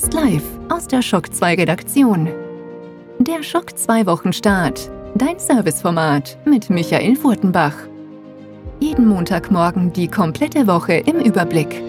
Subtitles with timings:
[0.00, 2.28] Fast live aus der Schock 2 Redaktion.
[3.18, 4.92] Der Schock 2 Wochenstart.
[5.16, 7.74] Dein Serviceformat mit Michael Furtenbach.
[8.78, 11.82] Jeden Montagmorgen die komplette Woche im Überblick.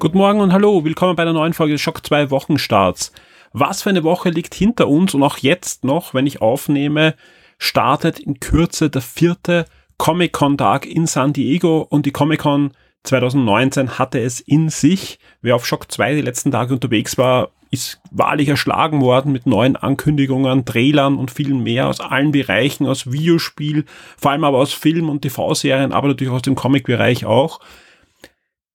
[0.00, 3.12] Guten Morgen und hallo, willkommen bei einer neuen Folge des Schock 2 Wochenstarts.
[3.52, 7.14] Was für eine Woche liegt hinter uns und auch jetzt noch, wenn ich aufnehme,
[7.58, 9.64] startet in Kürze der vierte
[9.98, 15.18] Comic-Con-Tag in San Diego und die Comic-Con 2019 hatte es in sich.
[15.42, 19.76] Wer auf Shock 2 die letzten Tage unterwegs war, ist wahrlich erschlagen worden mit neuen
[19.76, 23.84] Ankündigungen, Trailern und viel mehr aus allen Bereichen, aus Videospiel,
[24.16, 27.60] vor allem aber aus Film- und TV-Serien, aber natürlich aus dem Comic-Bereich auch.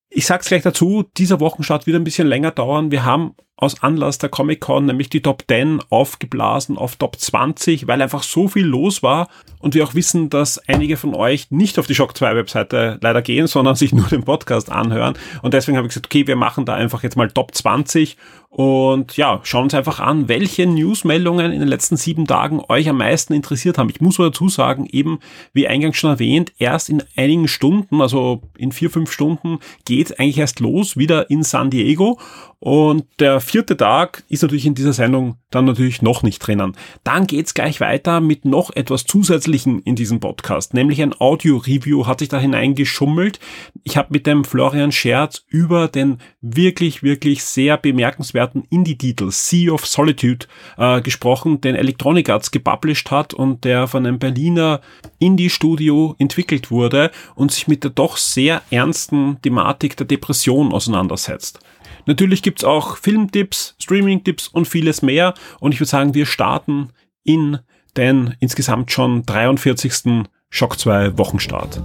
[0.09, 2.89] Ich sag's gleich dazu, dieser Wochenstart wird ein bisschen länger dauern.
[2.89, 8.01] Wir haben aus Anlass der Comic-Con nämlich die Top 10 aufgeblasen auf Top 20, weil
[8.01, 9.29] einfach so viel los war.
[9.59, 13.21] Und wir auch wissen, dass einige von euch nicht auf die Shock 2 Webseite leider
[13.21, 15.17] gehen, sondern sich nur den Podcast anhören.
[15.41, 18.17] Und deswegen habe ich gesagt, okay, wir machen da einfach jetzt mal Top 20
[18.55, 22.99] und ja, schauen uns einfach an, welche Newsmeldungen in den letzten sieben Tagen euch am
[22.99, 23.89] meisten interessiert haben.
[23.89, 25.19] Ich muss mal dazu sagen, eben
[25.51, 30.37] wie eingangs schon erwähnt, erst in einigen Stunden, also in vier, fünf Stunden geht eigentlich
[30.37, 32.17] erst los, wieder in San Diego
[32.59, 36.75] und der vierte Tag ist natürlich in dieser Sendung dann natürlich noch nicht drinnen.
[37.03, 42.19] Dann geht's gleich weiter mit noch etwas Zusätzlichen in diesem Podcast, nämlich ein Audio-Review hat
[42.19, 43.39] sich da hineingeschummelt.
[43.83, 49.85] Ich habe mit dem Florian Scherz über den wirklich, wirklich sehr bemerkenswerten Indie-Titel Sea of
[49.85, 54.81] Solitude äh, gesprochen, den Electronic Arts gepublished hat und der von einem Berliner
[55.19, 61.59] Indie-Studio entwickelt wurde und sich mit der doch sehr ernsten Thematik der Depression auseinandersetzt.
[62.07, 65.33] Natürlich gibt's auch Filmtipps, Streaming-Tipps und vieles mehr.
[65.59, 66.89] Und ich würde sagen, wir starten
[67.23, 67.57] in
[67.97, 70.27] den insgesamt schon 43.
[70.51, 71.81] Shock 2 Wochenstart.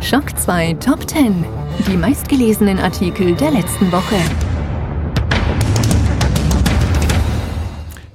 [0.00, 1.44] Shock 2 Top 10.
[1.86, 4.16] Die meistgelesenen Artikel der letzten Woche.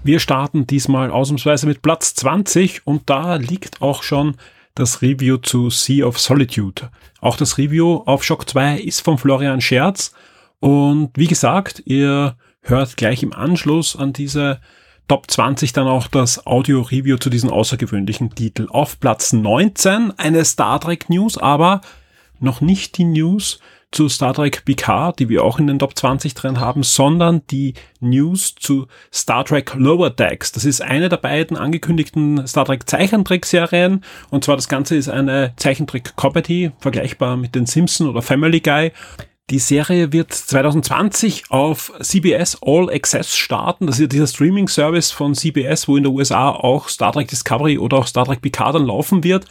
[0.03, 4.35] Wir starten diesmal ausnahmsweise mit Platz 20 und da liegt auch schon
[4.79, 6.89] das Review zu Sea of Solitude.
[7.19, 10.13] Auch das Review auf Shock 2 ist von Florian Scherz.
[10.59, 14.59] Und wie gesagt, ihr hört gleich im Anschluss an diese
[15.07, 18.67] Top 20 dann auch das Audio-Review zu diesem außergewöhnlichen Titel.
[18.69, 21.81] Auf Platz 19 eine Star Trek News, aber
[22.39, 23.59] noch nicht die News
[23.91, 27.73] zu Star Trek Picard, die wir auch in den Top 20 drin haben, sondern die
[27.99, 30.51] News zu Star Trek Lower Decks.
[30.51, 35.53] Das ist eine der beiden angekündigten Star Trek Zeichentrickserien und zwar das Ganze ist eine
[35.55, 38.91] Zeichentrick-Comedy, vergleichbar mit den Simpson oder Family Guy.
[39.49, 43.87] Die Serie wird 2020 auf CBS All Access starten.
[43.87, 47.77] Das ist ja dieser Streaming-Service von CBS, wo in den USA auch Star Trek Discovery
[47.77, 49.45] oder auch Star Trek Picard dann laufen wird.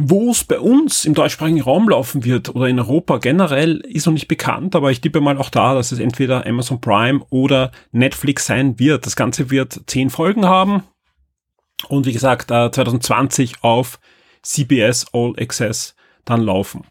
[0.00, 4.12] Wo es bei uns im deutschsprachigen Raum laufen wird oder in Europa generell, ist noch
[4.12, 8.46] nicht bekannt, aber ich tippe mal auch da, dass es entweder Amazon Prime oder Netflix
[8.46, 9.06] sein wird.
[9.06, 10.84] Das Ganze wird zehn Folgen haben
[11.88, 13.98] und wie gesagt 2020 äh, auf
[14.42, 16.84] CBS All Access dann laufen.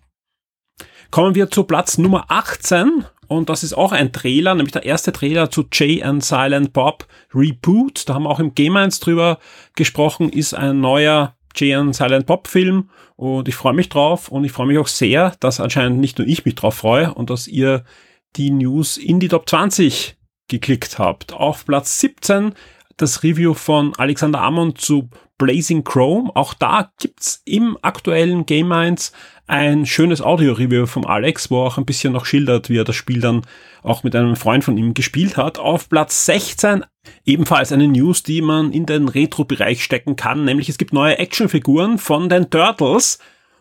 [1.10, 5.14] Kommen wir zu Platz Nummer 18 und das ist auch ein Trailer, nämlich der erste
[5.14, 8.10] Trailer zu Jay and Silent Bob Reboot.
[8.10, 9.40] Da haben wir auch im Game 1 drüber
[9.78, 14.44] gesprochen, ist ein neuer Jay and Silent Bob Film und ich freue mich drauf und
[14.44, 17.48] ich freue mich auch sehr, dass anscheinend nicht nur ich mich drauf freue und dass
[17.48, 17.84] ihr
[18.36, 20.16] die News in die Top 20
[20.48, 21.34] geklickt habt.
[21.34, 22.54] Auf Platz 17
[22.98, 26.32] das Review von Alexander Amon zu Blazing Chrome.
[26.36, 29.12] Auch da gibt's im aktuellen Game 1
[29.46, 33.22] ein schönes Audio-Review vom Alex, wo auch ein bisschen noch schildert, wie er das Spiel
[33.22, 33.44] dann
[33.84, 35.60] auch mit einem Freund von ihm gespielt hat.
[35.60, 36.84] Auf Platz 16
[37.26, 41.98] ebenfalls eine News, die man in den Retro-Bereich stecken kann, nämlich es gibt neue Actionfiguren
[41.98, 43.20] von den Turtles.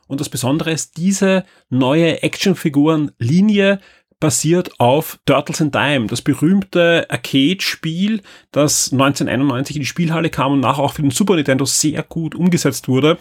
[0.08, 3.80] Und das Besondere ist, diese neue Actionfiguren-Linie
[4.20, 10.60] basiert auf Turtles in Time, das berühmte Arcade-Spiel, das 1991 in die Spielhalle kam und
[10.60, 13.18] nachher auch für den Super Nintendo sehr gut umgesetzt wurde.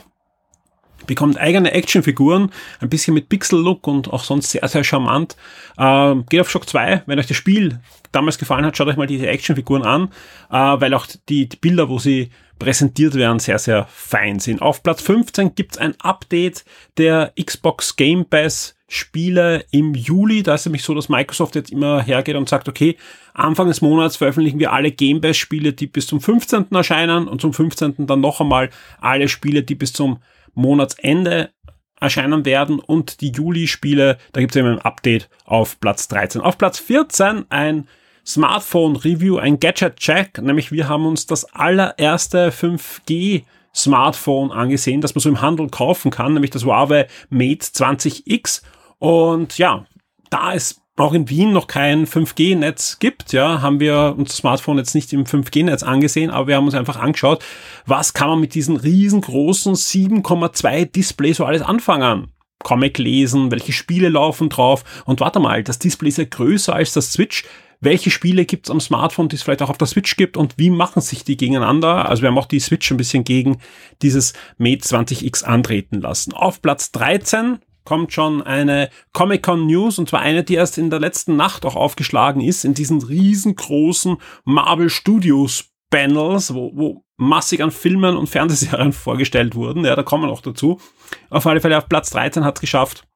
[1.08, 5.36] Bekommt eigene Actionfiguren, ein bisschen mit Pixel-Look und auch sonst sehr, sehr charmant.
[5.78, 7.80] Ähm, geht auf Shock 2, wenn euch das Spiel
[8.12, 10.10] damals gefallen hat, schaut euch mal diese Actionfiguren an,
[10.50, 14.62] äh, weil auch die, die Bilder, wo sie präsentiert werden, sehr, sehr fein sind.
[14.62, 16.64] Auf Platz 15 gibt's ein Update
[16.98, 20.44] der Xbox Game Pass Spiele im Juli.
[20.44, 22.98] Da ist nämlich so, dass Microsoft jetzt immer hergeht und sagt, okay,
[23.34, 26.68] Anfang des Monats veröffentlichen wir alle Game Pass Spiele, die bis zum 15.
[26.72, 28.08] erscheinen und zum 15.
[28.08, 28.70] dann noch einmal
[29.02, 30.20] alle Spiele, die bis zum
[30.56, 31.52] Monatsende
[32.00, 36.42] erscheinen werden und die Juli-Spiele, da gibt es eben ein Update auf Platz 13.
[36.42, 37.88] Auf Platz 14 ein
[38.26, 43.44] Smartphone Review, ein Gadget Check, nämlich wir haben uns das allererste 5G
[43.74, 48.62] Smartphone angesehen, das man so im Handel kaufen kann, nämlich das Huawei Mate 20X.
[49.00, 49.86] Und ja,
[50.30, 54.96] da es auch in Wien noch kein 5G-Netz gibt, ja, haben wir unser Smartphone jetzt
[54.96, 57.44] nicht im 5G-Netz angesehen, aber wir haben uns einfach angeschaut,
[57.86, 62.28] was kann man mit diesen riesengroßen 7,2 Display so alles anfangen.
[62.64, 66.94] Comic lesen, welche Spiele laufen drauf und warte mal, das Display ist ja größer als
[66.94, 67.44] das Switch.
[67.82, 70.58] Welche Spiele gibt es am Smartphone, die es vielleicht auch auf der Switch gibt und
[70.58, 72.10] wie machen sich die gegeneinander?
[72.10, 73.58] Also wir haben auch die Switch ein bisschen gegen
[74.02, 76.34] dieses Mate 20X antreten lassen.
[76.34, 81.00] Auf Platz 13 kommt schon eine Comic-Con News und zwar eine, die erst in der
[81.00, 87.72] letzten Nacht auch aufgeschlagen ist, in diesen riesengroßen Marvel Studios Panels, wo, wo massig an
[87.72, 89.86] Filmen und Fernsehserien vorgestellt wurden.
[89.86, 90.82] Ja, da kommen wir noch dazu.
[91.30, 93.08] Auf alle Fälle auf Platz 13 hat es geschafft.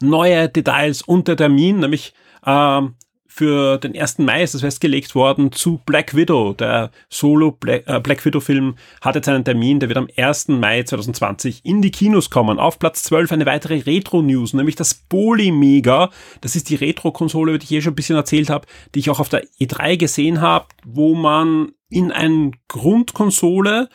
[0.00, 2.12] Neue Details und der Termin, nämlich
[2.46, 2.94] ähm,
[3.36, 4.18] für den 1.
[4.18, 6.52] Mai ist es festgelegt worden zu Black Widow.
[6.52, 10.50] Der Solo Black, äh, Black Widow Film hat jetzt einen Termin, der wird am 1.
[10.60, 12.60] Mai 2020 in die Kinos kommen.
[12.60, 16.10] Auf Platz 12 eine weitere Retro-News, nämlich das Polymega.
[16.42, 19.10] Das ist die Retro-Konsole, über die ich hier schon ein bisschen erzählt habe, die ich
[19.10, 23.88] auch auf der E3 gesehen habe, wo man in eine Grundkonsole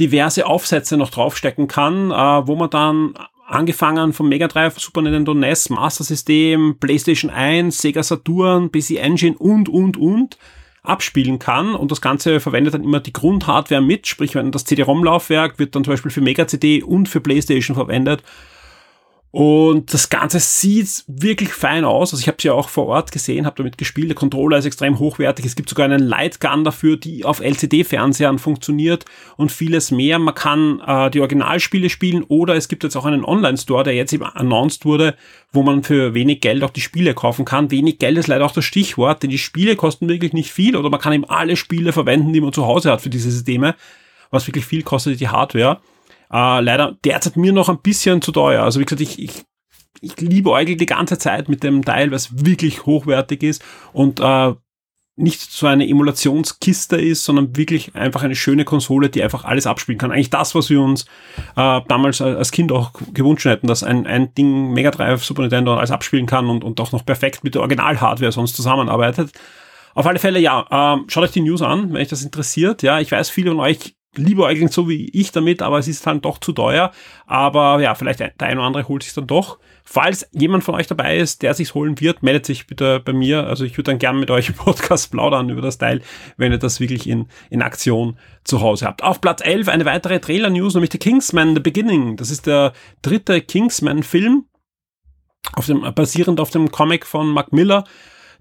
[0.00, 3.14] diverse Aufsätze noch draufstecken kann, äh, wo man dann
[3.46, 9.36] angefangen vom Mega Drive, Super Nintendo NES, Master System, PlayStation 1, Sega Saturn, PC Engine
[9.38, 10.38] und, und, und
[10.82, 11.74] abspielen kann.
[11.74, 15.84] Und das Ganze verwendet dann immer die Grundhardware mit, sprich wenn das CD-ROM-Laufwerk wird dann
[15.84, 18.22] zum Beispiel für Mega CD und für PlayStation verwendet
[19.34, 22.12] und das Ganze sieht wirklich fein aus.
[22.12, 24.08] Also ich habe es ja auch vor Ort gesehen, habe damit gespielt.
[24.08, 25.44] Der Controller ist extrem hochwertig.
[25.44, 30.20] Es gibt sogar einen Lightgun dafür, die auf LCD-Fernsehern funktioniert und vieles mehr.
[30.20, 34.12] Man kann äh, die Originalspiele spielen oder es gibt jetzt auch einen Online-Store, der jetzt
[34.12, 35.16] eben announced wurde,
[35.52, 37.72] wo man für wenig Geld auch die Spiele kaufen kann.
[37.72, 40.90] Wenig Geld ist leider auch das Stichwort, denn die Spiele kosten wirklich nicht viel oder
[40.90, 43.74] man kann eben alle Spiele verwenden, die man zu Hause hat für diese Systeme.
[44.30, 45.80] Was wirklich viel kostet die Hardware.
[46.32, 48.62] Äh, leider derzeit mir noch ein bisschen zu teuer.
[48.62, 49.44] Also wie gesagt, ich, ich,
[50.00, 54.54] ich liebe Eugel die ganze Zeit mit dem Teil, es wirklich hochwertig ist und äh,
[55.16, 59.98] nicht so eine Emulationskiste ist, sondern wirklich einfach eine schöne Konsole, die einfach alles abspielen
[59.98, 60.10] kann.
[60.10, 61.04] Eigentlich das, was wir uns
[61.56, 65.76] äh, damals als Kind auch gewünscht hätten, dass ein, ein Ding Mega Drive, Super Nintendo
[65.76, 69.30] alles abspielen kann und, und auch noch perfekt mit der Original-Hardware sonst zusammenarbeitet.
[69.94, 72.82] Auf alle Fälle, ja, äh, schaut euch die News an, wenn euch das interessiert.
[72.82, 76.06] Ja, ich weiß, viele von euch lieber eigentlich so wie ich damit, aber es ist
[76.06, 76.92] dann doch zu teuer.
[77.26, 79.58] Aber ja, vielleicht der eine oder andere holt sich dann doch.
[79.86, 83.46] Falls jemand von euch dabei ist, der sich's holen wird, meldet sich bitte bei mir.
[83.46, 86.00] Also ich würde dann gern mit euch im Podcast plaudern über das Teil,
[86.36, 89.02] wenn ihr das wirklich in, in Aktion zu Hause habt.
[89.02, 92.16] Auf Platz 11 eine weitere Trailer-News, nämlich The Kingsman The Beginning.
[92.16, 92.72] Das ist der
[93.02, 94.46] dritte Kingsman-Film,
[95.52, 97.84] auf dem, basierend auf dem Comic von Mark Miller,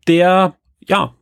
[0.07, 1.13] der, ja,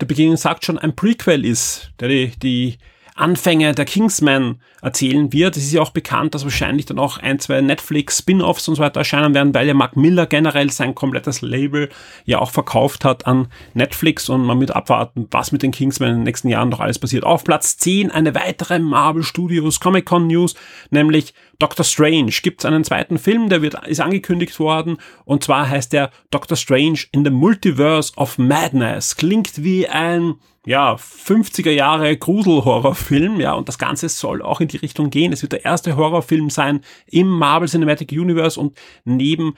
[0.00, 2.78] The Beginning sagt schon, ein Prequel ist, der die, die
[3.14, 5.56] Anfänge der Kingsman erzählen wird.
[5.56, 9.00] Es ist ja auch bekannt, dass wahrscheinlich dann auch ein, zwei Netflix-Spin-Offs und so weiter
[9.00, 11.88] erscheinen werden, weil ja Mark Miller generell sein komplettes Label
[12.26, 16.16] ja auch verkauft hat an Netflix und man mit abwarten, was mit den Kingsman in
[16.16, 17.24] den nächsten Jahren noch alles passiert.
[17.24, 20.54] Auf Platz 10 eine weitere Marvel Studios Comic Con News,
[20.90, 22.30] nämlich Doctor Strange.
[22.42, 26.56] Gibt es einen zweiten Film, der wird, ist angekündigt worden und zwar heißt der Doctor
[26.56, 29.16] Strange in the Multiverse of Madness.
[29.16, 30.34] Klingt wie ein
[30.66, 35.32] ja, 50er Jahre Gruselhorrorfilm, ja, und das Ganze soll auch in die Richtung gehen.
[35.32, 39.54] Es wird der erste Horrorfilm sein im Marvel Cinematic Universe und neben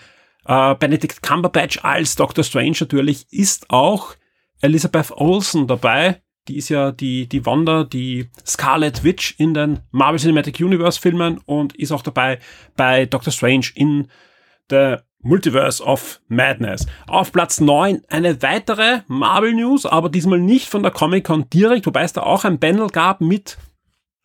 [0.47, 4.15] äh, Benedict Cumberbatch als Doctor Strange natürlich ist auch
[4.61, 6.23] Elizabeth Olsen dabei.
[6.49, 11.39] Die ist ja die, die Wanda, die Scarlet Witch in den Marvel Cinematic Universe Filmen
[11.47, 12.39] und ist auch dabei
[12.77, 14.09] bei Doctor Strange in
[14.71, 16.87] der Multiverse of Madness.
[17.09, 22.03] Auf Platz 9 eine weitere Marvel News, aber diesmal nicht von der Comic-Con direkt, wobei
[22.03, 23.59] es da auch ein Panel gab mit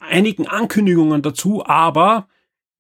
[0.02, 2.28] einigen Ankündigungen dazu, aber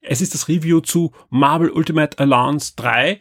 [0.02, 3.20] es ist das Review zu Marvel Ultimate Alliance 3,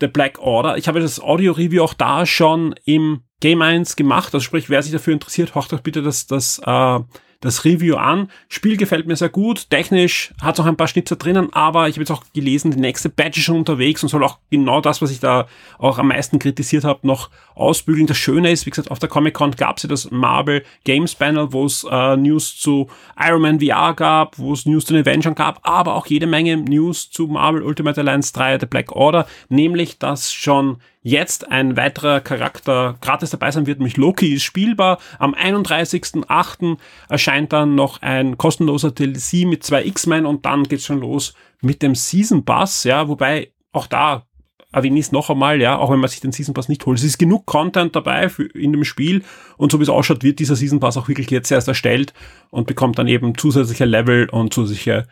[0.00, 0.76] The Black Order.
[0.76, 4.92] Ich habe das Audio-Review auch da schon im Game 1 gemacht, also sprich, wer sich
[4.92, 7.00] dafür interessiert, hört doch bitte das, das äh,
[7.40, 8.30] das Review an.
[8.48, 9.70] Spiel gefällt mir sehr gut.
[9.70, 12.80] Technisch hat es auch ein paar Schnitzer drinnen, aber ich habe jetzt auch gelesen, die
[12.80, 15.46] nächste Batch ist schon unterwegs und soll auch genau das, was ich da
[15.78, 18.06] auch am meisten kritisiert habe, noch ausbügeln.
[18.06, 21.52] Das Schöne ist, wie gesagt, auf der Comic-Con gab es ja das Marvel Games Panel,
[21.52, 25.34] wo es äh, News zu Iron Man VR gab, wo es News zu den Avengers
[25.34, 29.98] gab, aber auch jede Menge News zu Marvel Ultimate Alliance 3 The Black Order, nämlich
[29.98, 34.98] dass schon jetzt ein weiterer Charakter gratis dabei sein wird, nämlich Loki ist spielbar.
[35.18, 36.76] Am 31.08.
[37.08, 41.82] erscheint dann noch ein kostenloser DLC mit zwei X-Men und dann geht's schon los mit
[41.82, 44.26] dem Season Pass, ja, wobei auch da
[44.72, 46.98] erwähne ich es noch einmal, ja, auch wenn man sich den Season Pass nicht holt.
[46.98, 49.24] Es ist genug Content dabei für, in dem Spiel
[49.56, 52.12] und so wie es ausschaut, wird dieser Season Pass auch wirklich jetzt erst erstellt
[52.50, 55.08] und bekommt dann eben zusätzliche Level und zusätzliche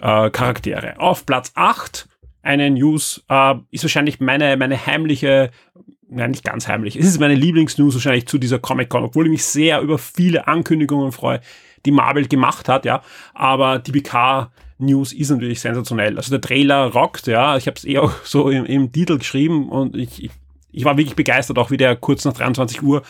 [0.00, 0.98] äh, Charaktere.
[0.98, 2.08] Auf Platz 8
[2.42, 5.50] eine News äh, ist wahrscheinlich meine, meine heimliche,
[6.08, 9.44] nein, nicht ganz heimlich, es ist meine Lieblingsnews wahrscheinlich zu dieser Comic-Con, obwohl ich mich
[9.44, 11.40] sehr über viele Ankündigungen freue,
[11.84, 13.02] die Marvel gemacht hat, ja,
[13.34, 16.16] aber die BK News ist natürlich sensationell.
[16.16, 19.68] Also der Trailer rockt, ja, ich habe es eh auch so im, im Titel geschrieben
[19.68, 20.30] und ich, ich,
[20.70, 23.02] ich war wirklich begeistert, auch wie der kurz nach 23 Uhr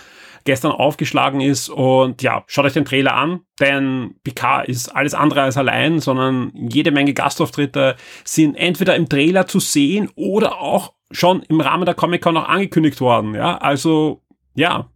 [0.49, 1.69] gestern aufgeschlagen ist.
[1.69, 6.53] Und ja, schaut euch den Trailer an, denn Picard ist alles andere als allein, sondern
[6.55, 11.95] jede Menge Gastauftritte sind entweder im Trailer zu sehen oder auch schon im Rahmen der
[11.95, 13.35] Comic-Con auch angekündigt worden.
[13.35, 14.23] Ja, also
[14.55, 14.89] ja,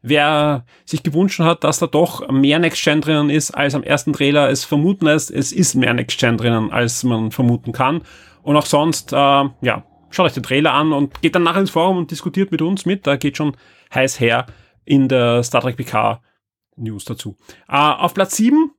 [0.00, 4.48] wer sich gewünscht hat, dass da doch mehr Next-Gen drinnen ist, als am ersten Trailer
[4.48, 8.00] es vermuten lässt, es ist mehr Next-Gen drinnen, als man vermuten kann.
[8.42, 11.70] Und auch sonst, äh, ja, schaut euch den Trailer an und geht dann nachher ins
[11.70, 13.06] Forum und diskutiert mit uns mit.
[13.06, 13.54] Da geht schon
[13.94, 14.46] heiß her
[14.84, 16.20] in der Star Trek PK
[16.76, 17.36] News dazu.
[17.68, 18.70] Äh, auf Platz 7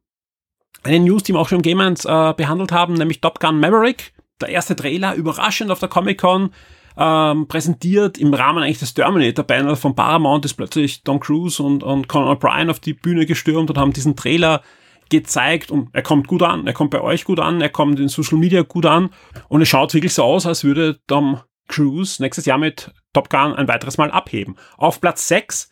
[0.83, 3.59] eine News, die wir auch schon im Game 1 äh, behandelt haben, nämlich Top Gun
[3.59, 4.13] Maverick.
[4.41, 6.51] Der erste Trailer, überraschend auf der Comic-Con,
[6.97, 12.07] ähm, präsentiert im Rahmen eigentlich des Terminator-Panel von Paramount ist plötzlich Tom Cruise und, und
[12.07, 14.61] Conan O'Brien auf die Bühne gestürmt und haben diesen Trailer
[15.09, 18.07] gezeigt und er kommt gut an, er kommt bei euch gut an, er kommt in
[18.07, 19.09] Social Media gut an
[19.49, 23.53] und es schaut wirklich so aus, als würde Tom Cruise nächstes Jahr mit Top Gun
[23.53, 24.55] ein weiteres Mal abheben.
[24.77, 25.69] Auf Platz 6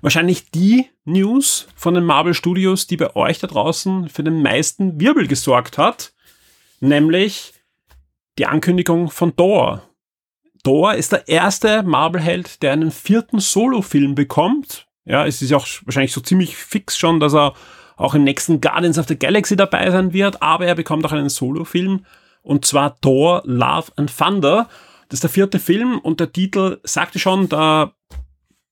[0.00, 5.00] wahrscheinlich die News von den Marvel Studios, die bei euch da draußen für den meisten
[5.00, 6.12] Wirbel gesorgt hat,
[6.80, 7.52] nämlich
[8.38, 9.82] die Ankündigung von Thor.
[10.64, 14.86] Thor ist der erste Marvel-Held, der einen vierten Solo-Film bekommt.
[15.04, 17.54] Ja, es ist ja auch wahrscheinlich so ziemlich fix schon, dass er
[17.96, 21.28] auch im nächsten Guardians of the Galaxy dabei sein wird, aber er bekommt auch einen
[21.28, 22.06] Solo-Film
[22.42, 24.68] und zwar Thor Love and Thunder.
[25.08, 27.92] Das ist der vierte Film und der Titel sagte schon, da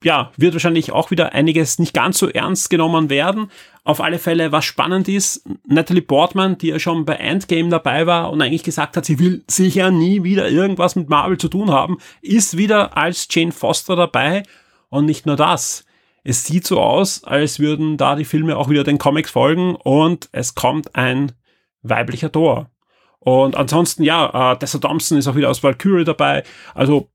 [0.02, 3.50] ja, wird wahrscheinlich auch wieder einiges nicht ganz so ernst genommen werden.
[3.85, 8.30] Auf alle Fälle, was spannend ist, Natalie Portman, die ja schon bei Endgame dabei war
[8.30, 11.99] und eigentlich gesagt hat, sie will sicher nie wieder irgendwas mit Marvel zu tun haben,
[12.23, 14.42] ist wieder als Jane Foster dabei.
[14.88, 15.85] Und nicht nur das.
[16.25, 20.28] Es sieht so aus, als würden da die Filme auch wieder den Comics folgen und
[20.33, 21.33] es kommt ein
[21.83, 22.71] weiblicher Tor.
[23.21, 26.42] Und ansonsten, ja, äh, Tessa Thompson ist auch wieder aus Valkyrie dabei.
[26.75, 27.11] Also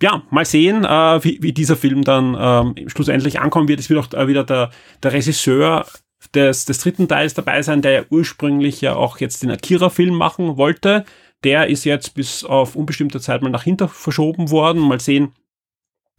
[0.00, 3.80] ja, mal sehen, äh, wie, wie dieser Film dann ähm, schlussendlich ankommen wird.
[3.80, 4.70] Es wird auch äh, wieder der,
[5.02, 5.86] der Regisseur
[6.34, 10.56] des, des dritten Teils dabei sein, der ja ursprünglich ja auch jetzt den Akira-Film machen
[10.56, 11.04] wollte.
[11.44, 14.80] Der ist jetzt bis auf unbestimmte Zeit mal nach hinten verschoben worden.
[14.82, 15.32] Mal sehen,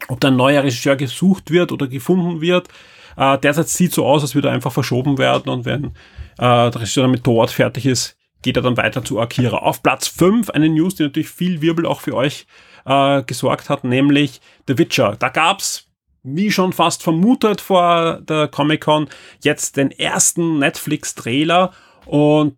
[0.08, 2.68] ob da ein neuer Regisseur gesucht wird oder gefunden wird.
[3.18, 5.92] Äh, derzeit sieht so aus, als würde er einfach verschoben werden und wenn äh,
[6.38, 9.58] der Regisseur damit dort fertig ist, geht er dann weiter zu Akira.
[9.58, 12.46] Auf Platz 5 eine News, die natürlich viel Wirbel auch für euch
[12.90, 15.16] äh, gesorgt hat, nämlich The Witcher.
[15.18, 15.86] Da gab's
[16.24, 19.08] wie schon fast vermutet vor der Comic-Con,
[19.42, 21.72] jetzt den ersten Netflix-Trailer
[22.06, 22.58] und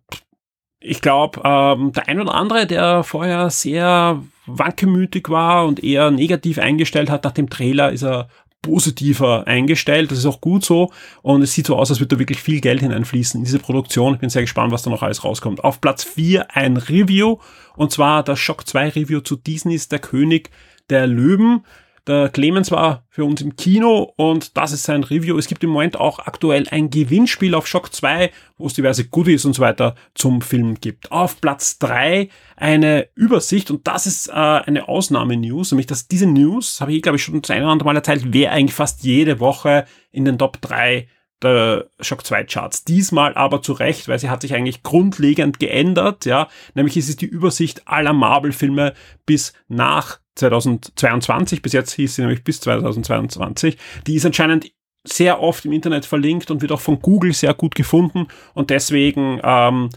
[0.80, 6.58] ich glaube, ähm, der ein oder andere, der vorher sehr wankemütig war und eher negativ
[6.58, 8.28] eingestellt hat nach dem Trailer, ist er
[8.62, 10.10] positiver eingestellt.
[10.10, 10.90] Das ist auch gut so.
[11.20, 14.14] Und es sieht so aus, als würde da wirklich viel Geld hineinfließen in diese Produktion.
[14.14, 15.64] Ich bin sehr gespannt, was da noch alles rauskommt.
[15.64, 17.38] Auf Platz 4 ein Review.
[17.76, 20.50] Und zwar das Shock 2 Review zu Disneys Der König
[20.88, 21.64] der Löwen.
[22.08, 25.38] Der Clemens war für uns im Kino und das ist sein Review.
[25.38, 29.44] Es gibt im Moment auch aktuell ein Gewinnspiel auf Shock 2, wo es diverse Goodies
[29.44, 31.12] und so weiter zum Film gibt.
[31.12, 36.80] Auf Platz 3 eine Übersicht und das ist äh, eine Ausnahme-News, nämlich dass diese News,
[36.80, 39.38] habe ich glaube ich schon das eine oder andere Mal erzählt, wäre eigentlich fast jede
[39.38, 41.06] Woche in den Top 3
[41.40, 42.84] der Shock 2 Charts.
[42.84, 46.48] Diesmal aber zu Recht, weil sie hat sich eigentlich grundlegend geändert, ja.
[46.74, 48.94] Nämlich ist es die Übersicht aller Marvel-Filme
[49.24, 54.72] bis nach 2022, bis jetzt hieß sie nämlich bis 2022, die ist anscheinend
[55.04, 59.40] sehr oft im Internet verlinkt und wird auch von Google sehr gut gefunden und deswegen
[59.42, 59.90] ähm,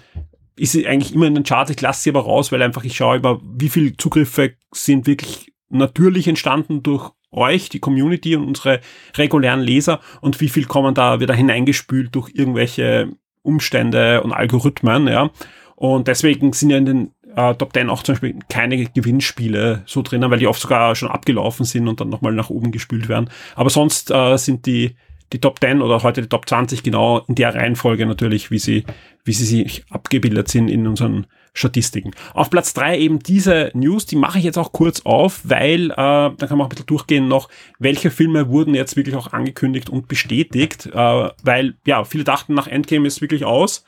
[0.56, 1.72] ist sie eigentlich immer in den Charts.
[1.72, 5.54] Ich lasse sie aber raus, weil einfach ich schaue über, wie viele Zugriffe sind wirklich
[5.70, 8.80] natürlich entstanden durch euch, die Community und unsere
[9.18, 13.12] regulären Leser und wie viel kommen da wieder hineingespült durch irgendwelche
[13.42, 15.30] Umstände und Algorithmen, ja.
[15.76, 20.02] Und deswegen sind ja in den äh, Top 10 auch zum Beispiel keine Gewinnspiele so
[20.02, 23.30] drinnen, weil die oft sogar schon abgelaufen sind und dann nochmal nach oben gespült werden.
[23.56, 24.96] Aber sonst äh, sind die,
[25.34, 28.86] die Top 10 oder heute die Top 20 genau in der Reihenfolge natürlich, wie sie,
[29.24, 32.12] wie sie sich abgebildet sind in unseren Statistiken.
[32.34, 35.96] Auf Platz 3 eben diese News, die mache ich jetzt auch kurz auf, weil äh,
[35.96, 37.50] dann kann man auch ein bisschen durchgehen noch,
[37.80, 42.68] welche Filme wurden jetzt wirklich auch angekündigt und bestätigt, äh, weil ja, viele dachten nach
[42.68, 43.86] Endgame ist wirklich aus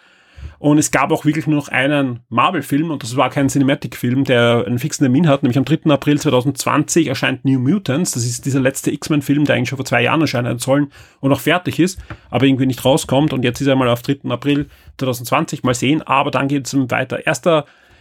[0.59, 4.63] Und es gab auch wirklich nur noch einen Marvel-Film und das war kein Cinematic-Film, der
[4.65, 5.43] einen fixen Termin hat.
[5.43, 5.91] Nämlich am 3.
[5.91, 8.11] April 2020 erscheint New Mutants.
[8.11, 11.39] Das ist dieser letzte X-Men-Film, der eigentlich schon vor zwei Jahren erscheinen sollen und auch
[11.39, 11.99] fertig ist,
[12.31, 13.33] aber irgendwie nicht rauskommt.
[13.33, 14.29] Und jetzt ist er mal auf 3.
[14.29, 14.67] April
[14.97, 15.63] 2020.
[15.63, 16.01] Mal sehen.
[16.01, 17.19] Aber dann geht es weiter.
[17.25, 17.41] 1.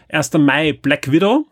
[0.09, 0.33] 1.
[0.35, 1.47] Mai Black Widow.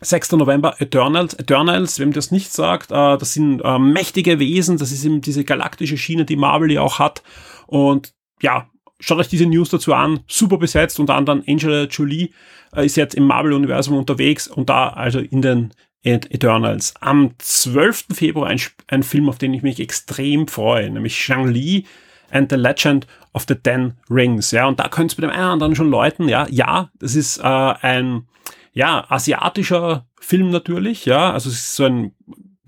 [0.00, 0.32] 6.
[0.32, 1.34] November Eternals.
[1.34, 5.44] Eternals, wem das nicht sagt, äh, das sind äh, mächtige Wesen, das ist eben diese
[5.44, 7.22] galaktische Schiene, die Marvel ja auch hat.
[7.66, 8.68] Und ja,
[9.00, 10.20] schaut euch diese News dazu an.
[10.26, 12.32] Super besetzt, unter anderem Angela Jolie
[12.74, 16.94] äh, ist jetzt im Marvel-Universum unterwegs und da also in den Eternals.
[17.00, 18.06] Am 12.
[18.12, 21.84] Februar ein, ein Film, auf den ich mich extrem freue, nämlich Shang-Li
[22.30, 24.50] and the Legend of the Ten Rings.
[24.52, 27.14] Ja, und da könnte es mit dem einen oder anderen schon läuten, ja, ja, das
[27.14, 28.26] ist äh, ein
[28.72, 32.12] ja, asiatischer Film natürlich, ja, also es ist so ein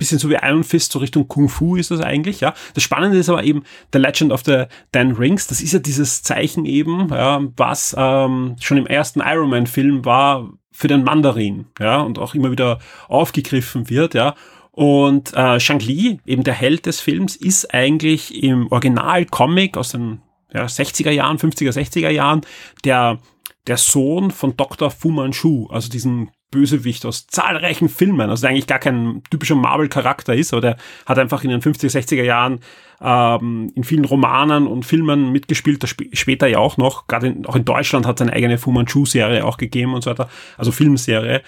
[0.00, 2.54] bisschen so wie Iron Fist, so Richtung Kung Fu ist das eigentlich, ja.
[2.74, 5.46] Das Spannende ist aber eben The Legend of the Ten Rings.
[5.46, 10.04] Das ist ja dieses Zeichen eben, ja, was ähm, schon im ersten Iron Man Film
[10.04, 14.34] war für den Mandarin, ja, und auch immer wieder aufgegriffen wird, ja.
[14.72, 20.64] Und äh, Shang-Li, eben der Held des Films, ist eigentlich im Original-Comic aus den ja,
[20.64, 22.40] 60er Jahren, 50er, 60er Jahren
[22.84, 23.18] der
[23.66, 24.90] der Sohn von Dr.
[24.90, 30.34] Fu Manchu, also diesen Bösewicht aus zahlreichen Filmen, also der eigentlich gar kein typischer Marvel-Charakter
[30.34, 30.76] ist, aber der
[31.06, 32.60] hat einfach in den 50er, 60er Jahren
[33.00, 38.06] ähm, in vielen Romanen und Filmen mitgespielt, später ja auch noch, gerade auch in Deutschland
[38.06, 40.28] hat es eine eigene Fu Manchu-Serie auch gegeben und so weiter,
[40.58, 41.42] also Filmserie.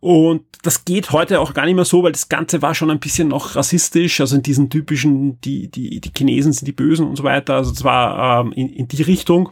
[0.00, 3.00] Und das geht heute auch gar nicht mehr so, weil das Ganze war schon ein
[3.00, 7.16] bisschen noch rassistisch, also in diesen typischen, die, die, die Chinesen sind die Bösen und
[7.16, 9.50] so weiter, also zwar ähm, in, in die Richtung.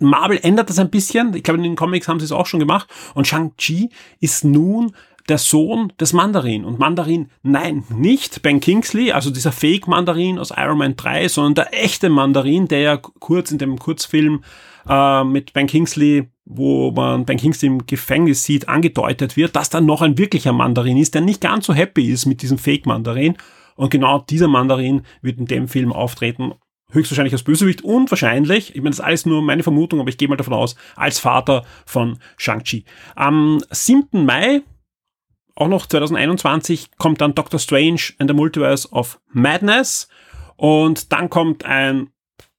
[0.00, 1.34] Marvel ändert das ein bisschen.
[1.34, 2.88] Ich glaube, in den Comics haben sie es auch schon gemacht.
[3.14, 4.92] Und Shang-Chi ist nun
[5.28, 6.64] der Sohn des Mandarin.
[6.64, 11.84] Und Mandarin, nein, nicht Ben Kingsley, also dieser Fake-Mandarin aus Iron Man 3, sondern der
[11.84, 14.44] echte Mandarin, der ja kurz in dem Kurzfilm
[14.88, 19.80] äh, mit Ben Kingsley, wo man Ben Kingsley im Gefängnis sieht, angedeutet wird, dass da
[19.80, 23.36] noch ein wirklicher Mandarin ist, der nicht ganz so happy ist mit diesem Fake-Mandarin.
[23.74, 26.52] Und genau dieser Mandarin wird in dem Film auftreten
[26.92, 30.18] höchstwahrscheinlich als Bösewicht und wahrscheinlich, ich meine, das ist alles nur meine Vermutung, aber ich
[30.18, 32.84] gehe mal davon aus, als Vater von Shang-Chi.
[33.14, 34.24] Am 7.
[34.24, 34.62] Mai,
[35.54, 40.08] auch noch 2021, kommt dann Doctor Strange and the Multiverse of Madness
[40.56, 42.10] und dann kommt ein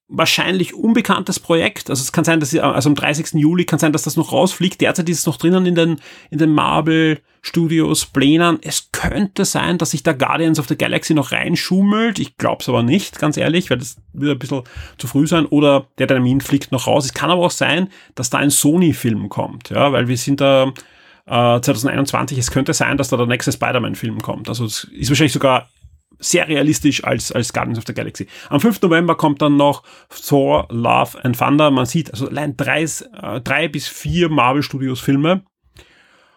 [0.10, 1.90] wahrscheinlich unbekanntes Projekt.
[1.90, 3.34] Also es kann sein, dass sie, also am 30.
[3.34, 4.80] Juli kann sein, dass das noch rausfliegt.
[4.80, 8.60] Derzeit ist es noch drinnen in den, in den Marvel Studios Plänen.
[8.62, 12.20] Es könnte sein, dass sich da Guardians of the Galaxy noch reinschummelt.
[12.20, 14.64] Ich glaube es aber nicht, ganz ehrlich, weil das wird ein bisschen
[14.98, 15.46] zu früh sein.
[15.46, 17.06] Oder der Termin fliegt noch raus.
[17.06, 19.70] Es kann aber auch sein, dass da ein Sony-Film kommt.
[19.72, 20.72] Ja, weil wir sind da,
[21.26, 24.48] äh, 2021, es könnte sein, dass da der nächste Spider-Man-Film kommt.
[24.48, 25.70] Also es ist wahrscheinlich sogar
[26.20, 28.28] sehr realistisch als, als Guardians of the Galaxy.
[28.50, 28.82] Am 5.
[28.82, 31.72] November kommt dann noch Thor, Love and Thunder.
[31.72, 35.44] Man sieht also allein drei, äh, drei bis vier Marvel Studios Filme.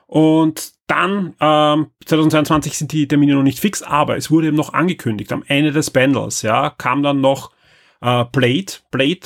[0.06, 4.72] Und dann, ähm, 2022 sind die Termine noch nicht fix, aber es wurde eben noch
[4.72, 5.32] angekündigt.
[5.32, 7.52] Am Ende des Bundles, ja, kam dann noch
[8.00, 8.72] äh, Blade.
[8.90, 9.20] Blade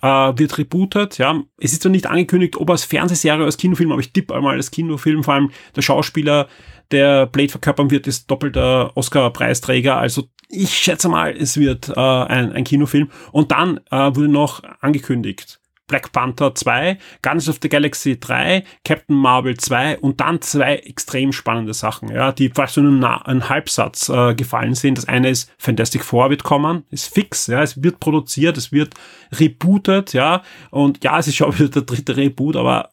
[0.00, 1.42] äh, wird rebootet, ja.
[1.58, 4.56] Es ist zwar nicht angekündigt, ob als Fernsehserie oder als Kinofilm, aber ich tippe einmal
[4.56, 6.48] als Kinofilm, vor allem der Schauspieler,
[6.90, 9.96] der Blade verkörpern wird, ist doppelter Oscar-Preisträger.
[9.96, 13.10] Also ich schätze mal, es wird äh, ein, ein Kinofilm.
[13.32, 15.60] Und dann äh, wurde noch angekündigt.
[15.90, 21.32] Black Panther 2, Guardians of the Galaxy 3, Captain Marvel 2 und dann zwei extrem
[21.32, 24.98] spannende Sachen, ja, die fast so einen, einen Halbsatz äh, gefallen sind.
[24.98, 28.94] Das eine ist Fantastic Four wird kommen, ist fix, ja, es wird produziert, es wird
[29.32, 32.90] rebootet, ja, und ja, es ist schon wieder der dritte Reboot, aber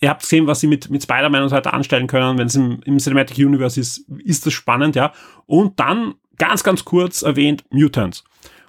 [0.00, 2.38] ihr habt gesehen, was sie mit, mit Spider-Man und so weiter anstellen können.
[2.38, 5.12] Wenn es im, im Cinematic Universe ist, ist das spannend, ja.
[5.46, 8.24] Und dann ganz, ganz kurz erwähnt Mutants.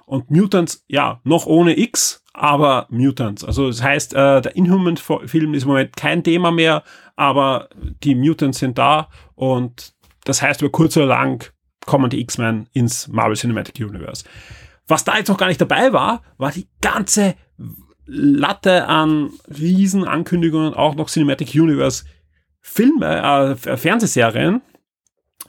[0.06, 3.44] Und Mutants, ja, noch ohne X, aber Mutants.
[3.44, 6.84] Also das heißt, äh, der Inhuman-Film ist im Moment kein Thema mehr,
[7.16, 7.68] aber
[8.04, 11.52] die Mutants sind da und das heißt, über kurz oder lang
[11.86, 14.24] kommen die X-Men ins Marvel Cinematic Universe.
[14.86, 17.34] Was da jetzt noch gar nicht dabei war, war die ganze
[18.06, 22.04] Latte an Riesenankündigungen, auch noch Cinematic Universe
[22.60, 24.62] Filme, äh, Fernsehserien,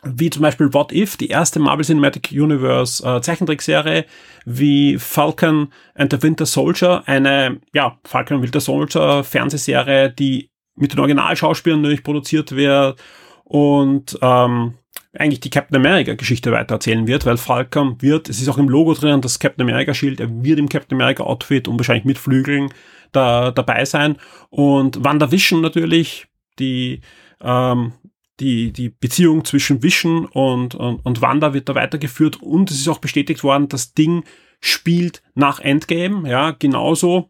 [0.04, 4.06] wie zum Beispiel What If, die erste Marvel Cinematic Universe äh, Zeichentrickserie,
[4.46, 10.94] wie Falcon and the Winter Soldier, eine, ja, Falcon and Winter Soldier Fernsehserie, die mit
[10.94, 13.00] den Originalschauspielern natürlich produziert wird
[13.44, 14.76] und ähm,
[15.20, 18.94] eigentlich die Captain America Geschichte weitererzählen wird, weil Falcon wird, es ist auch im Logo
[18.94, 22.70] drin, das Captain America Schild, er wird im Captain America Outfit und wahrscheinlich mit Flügeln
[23.12, 24.18] da, dabei sein
[24.50, 26.28] und WandaVision natürlich,
[26.60, 27.02] die
[27.42, 27.94] ähm,
[28.40, 32.88] die, die Beziehung zwischen Vision und, und, und Wanda wird da weitergeführt und es ist
[32.88, 34.24] auch bestätigt worden, das Ding
[34.60, 37.30] spielt nach Endgame, ja, genauso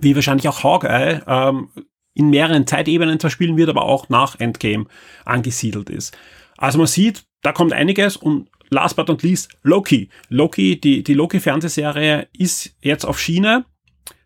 [0.00, 1.68] wie wahrscheinlich auch Hawkeye, ähm,
[2.14, 4.86] in mehreren Zeitebenen zwar spielen wird, aber auch nach Endgame
[5.24, 6.16] angesiedelt ist.
[6.56, 10.08] Also man sieht, da kommt einiges und last but not least Loki.
[10.28, 13.64] Loki, die, die Loki-Fernsehserie ist jetzt auf Schiene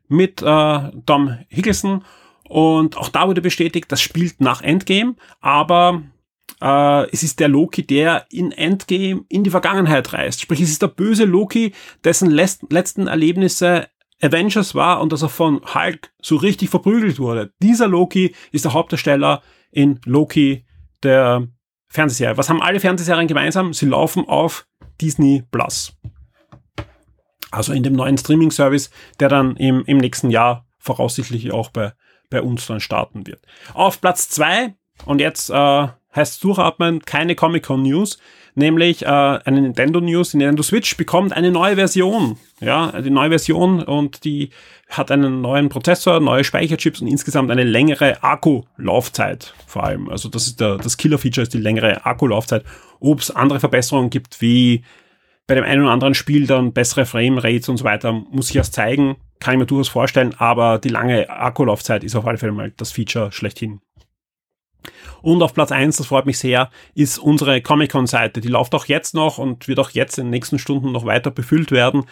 [0.09, 2.05] mit äh, Tom Hiddleston
[2.45, 6.03] und auch da wurde bestätigt, das spielt nach Endgame, aber
[6.61, 10.41] äh, es ist der Loki, der in Endgame in die Vergangenheit reist.
[10.41, 13.89] Sprich, es ist der böse Loki, dessen letzten Erlebnisse
[14.21, 17.53] Avengers war und dass er von Hulk so richtig verprügelt wurde.
[17.63, 20.67] Dieser Loki ist der Hauptdarsteller in Loki,
[21.03, 21.49] der
[21.91, 22.37] Fernsehserie.
[22.37, 23.73] Was haben alle Fernsehserien gemeinsam?
[23.73, 24.67] Sie laufen auf
[25.01, 25.93] Disney Plus.
[27.51, 31.93] Also in dem neuen Streaming-Service, der dann im, im nächsten Jahr voraussichtlich auch bei,
[32.31, 33.45] bei uns dann starten wird.
[33.75, 34.75] Auf Platz zwei
[35.05, 38.19] und jetzt äh, heißt durchatmen, keine Comic-Con News,
[38.55, 40.31] nämlich äh, eine Nintendo News.
[40.31, 42.39] Die Nintendo Switch bekommt eine neue Version.
[42.61, 44.51] Ja, die neue Version und die
[44.91, 50.09] hat einen neuen Prozessor, neue Speicherchips und insgesamt eine längere Akkulaufzeit vor allem.
[50.09, 52.65] Also das ist der, das Killer-Feature ist die längere Akkulaufzeit.
[52.99, 54.85] Ob es andere Verbesserungen gibt, wie
[55.47, 58.75] bei dem einen oder anderen Spiel dann bessere Frame-Rates und so weiter, muss ich erst
[58.75, 62.73] zeigen, kann ich mir durchaus vorstellen, aber die lange Akkulaufzeit ist auf alle Fälle mal
[62.77, 63.81] das Feature schlechthin.
[65.23, 68.41] Und auf Platz eins, das freut mich sehr, ist unsere Comic-Con-Seite.
[68.41, 71.31] Die läuft auch jetzt noch und wird auch jetzt in den nächsten Stunden noch weiter
[71.31, 72.05] befüllt werden.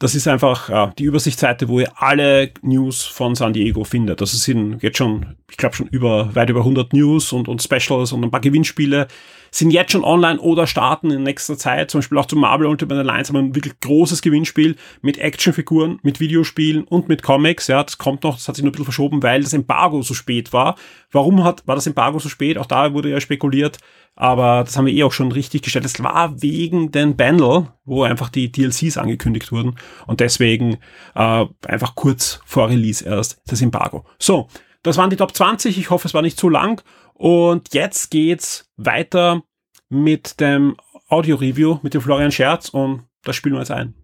[0.00, 4.20] Das ist einfach ja, die Übersichtsseite, wo ihr alle News von San Diego findet.
[4.20, 8.12] Das sind jetzt schon, ich glaube schon über weit über 100 News und, und Specials
[8.12, 9.08] und ein paar Gewinnspiele
[9.50, 11.90] sind jetzt schon online oder starten in nächster Zeit.
[11.90, 15.98] Zum Beispiel auch zum Marvel Ultimate Alliance haben wir ein wirklich großes Gewinnspiel mit Actionfiguren,
[16.02, 17.66] mit Videospielen und mit Comics.
[17.66, 20.14] Ja, das kommt noch, das hat sich nur ein bisschen verschoben, weil das Embargo so
[20.14, 20.76] spät war.
[21.10, 22.58] Warum hat, war das Embargo so spät?
[22.58, 23.78] Auch da wurde ja spekuliert.
[24.20, 25.84] Aber das haben wir eh auch schon richtig gestellt.
[25.84, 29.76] Es war wegen den Bundle, wo einfach die DLCs angekündigt wurden.
[30.08, 30.78] Und deswegen
[31.14, 34.04] äh, einfach kurz vor Release erst das Embargo.
[34.18, 34.48] So,
[34.82, 35.78] das waren die Top 20.
[35.78, 36.82] Ich hoffe, es war nicht zu lang.
[37.18, 39.42] Und jetzt geht's weiter
[39.88, 40.76] mit dem
[41.08, 43.94] Audio-Review mit dem Florian Scherz und das spielen wir jetzt ein.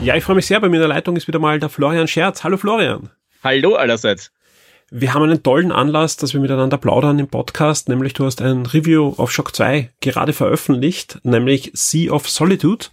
[0.00, 0.60] Ja, ich freue mich sehr.
[0.60, 2.42] Bei mir in der Leitung ist wieder mal der Florian Scherz.
[2.42, 3.10] Hallo Florian.
[3.42, 4.32] Hallo allerseits.
[4.90, 8.66] Wir haben einen tollen Anlass, dass wir miteinander plaudern im Podcast, nämlich du hast ein
[8.66, 12.86] Review auf Shock 2 gerade veröffentlicht, nämlich Sea of Solitude.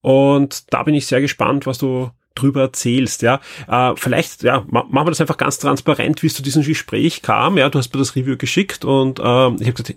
[0.00, 3.40] Und da bin ich sehr gespannt, was du drüber erzählst, ja.
[3.68, 7.56] Äh, vielleicht, ja, machen wir das einfach ganz transparent, wie es zu diesem Gespräch kam.
[7.56, 9.26] Ja, du hast mir das Review geschickt und äh, ich
[9.66, 9.94] habe gesagt,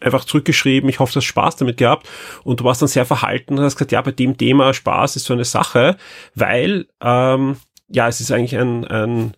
[0.00, 2.08] einfach zurückgeschrieben, ich hoffe, du hast Spaß damit gehabt.
[2.44, 5.24] Und du warst dann sehr verhalten und hast gesagt, ja, bei dem Thema Spaß ist
[5.24, 5.96] so eine Sache,
[6.34, 7.56] weil ähm,
[7.88, 9.34] ja, es ist eigentlich ein, ein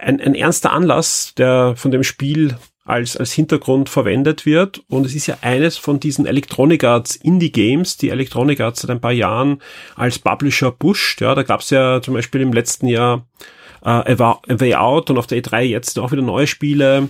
[0.00, 4.82] ein, ein ernster Anlass, der von dem Spiel als, als Hintergrund verwendet wird.
[4.88, 8.90] Und es ist ja eines von diesen Electronic Arts Indie Games, die Electronic Arts seit
[8.90, 9.62] ein paar Jahren
[9.94, 11.20] als Publisher pusht.
[11.20, 13.26] Ja, da gab es ja zum Beispiel im letzten Jahr
[13.82, 17.08] äh, A Way Out und auf der E3 jetzt auch wieder neue Spiele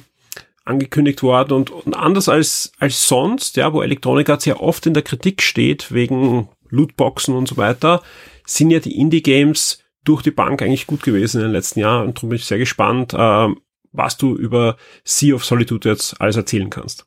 [0.64, 4.94] angekündigt worden und, und anders als, als sonst, ja, wo Electronic Arts ja oft in
[4.94, 8.02] der Kritik steht wegen Lootboxen und so weiter,
[8.44, 12.08] sind ja die Indie Games durch die Bank eigentlich gut gewesen in den letzten Jahren
[12.08, 13.48] und darum bin ich sehr gespannt, äh,
[13.92, 17.06] was du über Sea of Solitude jetzt alles erzählen kannst.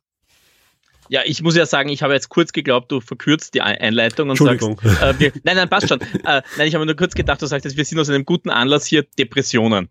[1.09, 4.37] Ja, ich muss ja sagen, ich habe jetzt kurz geglaubt, du verkürzt die Einleitung und
[4.37, 6.01] sagst, äh, wir, nein, nein, passt schon.
[6.01, 8.85] äh, nein, ich habe nur kurz gedacht, du sagst, wir sind aus einem guten Anlass
[8.85, 9.89] hier Depressionen.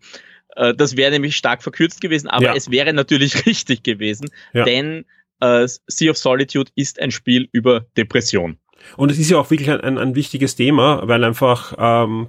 [0.55, 2.55] Äh, das wäre nämlich stark verkürzt gewesen, aber ja.
[2.55, 4.65] es wäre natürlich richtig gewesen, ja.
[4.65, 5.05] denn
[5.39, 8.57] äh, Sea of Solitude ist ein Spiel über Depression.
[8.97, 12.27] Und es ist ja auch wirklich ein, ein, ein wichtiges Thema, weil einfach ähm,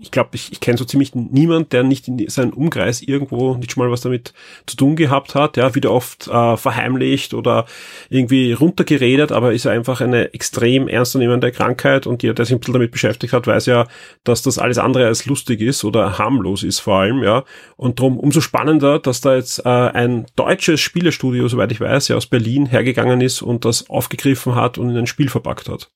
[0.00, 3.72] ich glaube, ich, ich kenne so ziemlich niemand, der nicht in seinem Umkreis irgendwo nicht
[3.72, 4.32] schon mal was damit
[4.66, 7.66] zu tun gehabt hat, ja, wieder oft äh, verheimlicht oder
[8.08, 12.74] irgendwie runtergeredet, aber ist einfach eine extrem ernstzunehmende Krankheit und jeder, der sich ein bisschen
[12.74, 13.86] damit beschäftigt hat, weiß ja,
[14.22, 17.44] dass das alles andere als lustig ist oder harmlos ist vor allem, ja.
[17.76, 22.16] Und darum umso spannender, dass da jetzt äh, ein deutsches Spielestudio, soweit ich weiß, ja
[22.16, 25.90] aus Berlin hergegangen ist und das aufgegriffen hat und in ein Spiel verpackt hat.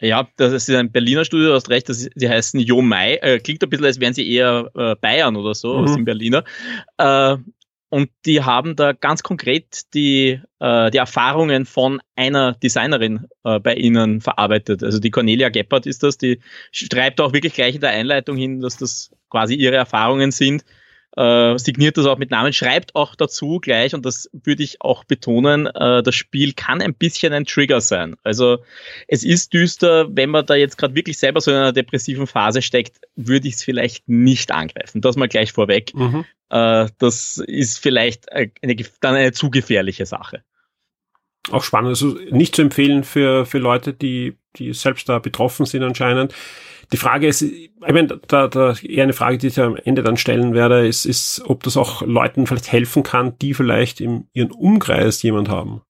[0.00, 3.14] Ja, das ist ein Berliner Studio, du hast recht, das, die heißen Jo Mai.
[3.16, 5.88] Äh, klingt ein bisschen, als wären sie eher äh, Bayern oder so, mhm.
[5.88, 6.44] sind Berliner.
[6.98, 7.36] Äh,
[7.88, 13.74] und die haben da ganz konkret die, äh, die Erfahrungen von einer Designerin äh, bei
[13.74, 14.82] ihnen verarbeitet.
[14.82, 16.40] Also die Cornelia Geppert ist das, die
[16.72, 20.64] schreibt auch wirklich gleich in der Einleitung hin, dass das quasi ihre Erfahrungen sind
[21.16, 25.04] äh, signiert das auch mit Namen, schreibt auch dazu gleich, und das würde ich auch
[25.04, 28.16] betonen, äh, das Spiel kann ein bisschen ein Trigger sein.
[28.22, 28.58] Also
[29.08, 32.62] es ist düster, wenn man da jetzt gerade wirklich selber so in einer depressiven Phase
[32.62, 35.00] steckt, würde ich es vielleicht nicht angreifen.
[35.00, 35.94] Das mal gleich vorweg.
[35.94, 36.24] Mhm.
[36.50, 38.50] äh, das ist vielleicht eine,
[39.00, 40.42] dann eine zu gefährliche Sache.
[41.50, 45.82] Auch spannend, also nicht zu empfehlen für, für Leute, die, die selbst da betroffen sind
[45.82, 46.34] anscheinend.
[46.92, 50.16] Die Frage ist, ich meine, da, da eher eine Frage, die ich am Ende dann
[50.16, 54.52] stellen werde, ist, ist, ob das auch Leuten vielleicht helfen kann, die vielleicht in ihren
[54.52, 55.82] Umkreis jemand haben.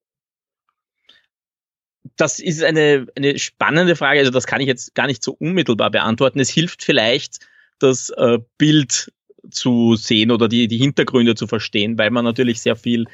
[2.17, 4.21] Das ist eine, eine spannende Frage.
[4.21, 6.41] Also das kann ich jetzt gar nicht so unmittelbar beantworten.
[6.41, 7.41] Es hilft vielleicht,
[7.79, 9.13] das äh, Bild
[9.51, 13.07] zu sehen oder die, die Hintergründe zu verstehen, weil man natürlich sehr viel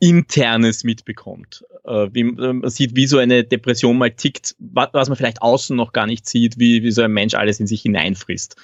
[0.00, 1.64] Internes mitbekommt.
[1.84, 5.76] Äh, wie, man sieht, wie so eine Depression mal tickt, was, was man vielleicht außen
[5.76, 8.56] noch gar nicht sieht, wie, wie so ein Mensch alles in sich hineinfrisst.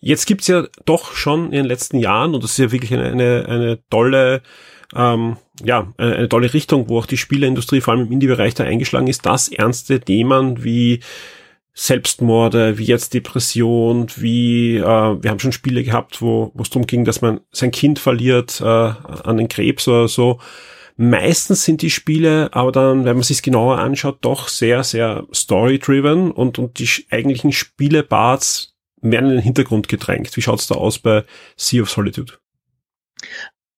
[0.00, 3.06] Jetzt gibt's ja doch schon in den letzten Jahren, und das ist ja wirklich eine,
[3.06, 4.42] eine, eine tolle
[4.94, 8.64] ähm, ja, eine, eine tolle Richtung, wo auch die Spieleindustrie vor allem im Indie-Bereich da
[8.64, 11.00] eingeschlagen ist, dass ernste Themen wie
[11.78, 17.04] Selbstmorde, wie jetzt Depression, wie äh, wir haben schon Spiele gehabt, wo es darum ging,
[17.04, 20.40] dass man sein Kind verliert äh, an den Krebs oder so.
[20.96, 26.30] Meistens sind die Spiele aber dann, wenn man sich genauer anschaut, doch sehr, sehr story-driven
[26.30, 30.34] und, und die eigentlichen Spielebarts werden in den Hintergrund gedrängt.
[30.34, 31.24] Wie schaut's da aus bei
[31.56, 32.32] Sea of Solitude?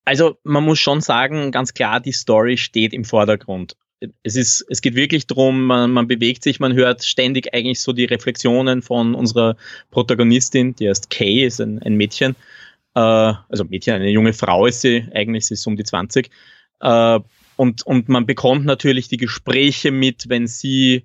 [0.04, 3.74] Also man muss schon sagen, ganz klar, die Story steht im Vordergrund
[4.22, 7.92] es ist, es geht wirklich darum, man, man bewegt sich, man hört ständig eigentlich so
[7.92, 9.56] die Reflexionen von unserer
[9.90, 12.36] Protagonistin, die heißt Kay, ist ein, ein Mädchen,
[12.94, 16.30] äh, also Mädchen, eine junge Frau ist sie, eigentlich sie ist um die 20.
[16.80, 17.20] Äh,
[17.56, 21.04] und, und man bekommt natürlich die Gespräche mit, wenn sie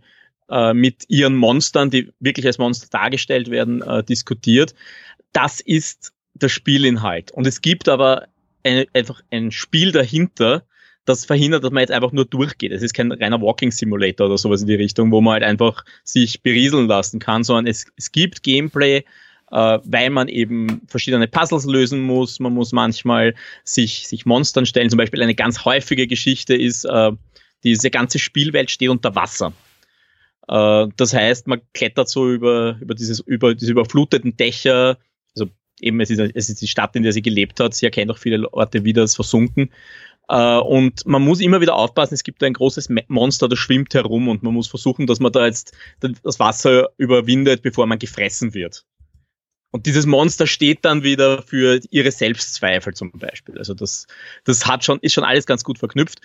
[0.50, 4.76] äh, mit ihren Monstern, die wirklich als Monster dargestellt werden, äh, diskutiert.
[5.32, 7.32] Das ist der Spielinhalt.
[7.32, 8.28] Und es gibt aber
[8.64, 10.64] eine, einfach ein Spiel dahinter,
[11.06, 12.72] das verhindert, dass man jetzt einfach nur durchgeht.
[12.72, 15.84] Es ist kein reiner Walking Simulator oder sowas in die Richtung, wo man halt einfach
[16.04, 19.04] sich berieseln lassen kann, sondern es, es gibt Gameplay,
[19.52, 22.40] äh, weil man eben verschiedene Puzzles lösen muss.
[22.40, 24.90] Man muss manchmal sich, sich Monstern stellen.
[24.90, 27.12] Zum Beispiel eine ganz häufige Geschichte ist, äh,
[27.64, 29.54] diese ganze Spielwelt steht unter Wasser.
[30.48, 34.98] Äh, das heißt, man klettert so über, über, dieses, über diese überfluteten Dächer,
[35.36, 37.74] also eben es ist, es ist die Stadt, in der sie gelebt hat.
[37.74, 39.72] Sie erkennt auch viele Orte wieder als versunken.
[40.32, 44.30] Uh, und man muss immer wieder aufpassen, es gibt ein großes Monster, das schwimmt herum
[44.30, 48.86] und man muss versuchen, dass man da jetzt das Wasser überwindet, bevor man gefressen wird.
[49.74, 53.58] Und dieses Monster steht dann wieder für ihre Selbstzweifel zum Beispiel.
[53.58, 54.06] Also das,
[54.44, 56.22] das hat schon, ist schon alles ganz gut verknüpft.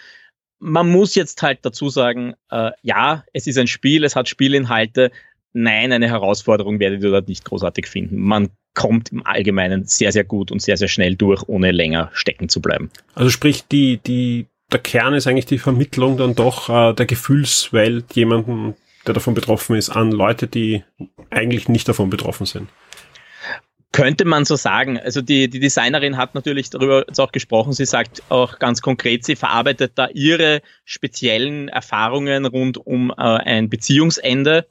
[0.60, 5.10] Man muss jetzt halt dazu sagen, äh, ja, es ist ein Spiel, es hat Spielinhalte.
[5.52, 8.18] Nein, eine Herausforderung werdet ihr dort nicht großartig finden.
[8.18, 12.48] Man kommt im Allgemeinen sehr, sehr gut und sehr, sehr schnell durch, ohne länger stecken
[12.48, 12.90] zu bleiben.
[13.14, 18.14] Also sprich, die, die, der Kern ist eigentlich die Vermittlung dann doch äh, der Gefühlswelt
[18.14, 20.84] jemanden, der davon betroffen ist, an Leute, die
[21.30, 22.68] eigentlich nicht davon betroffen sind.
[23.90, 24.98] Könnte man so sagen.
[24.98, 27.72] Also die, die Designerin hat natürlich darüber jetzt auch gesprochen.
[27.72, 33.70] Sie sagt auch ganz konkret, sie verarbeitet da ihre speziellen Erfahrungen rund um äh, ein
[33.70, 34.66] Beziehungsende.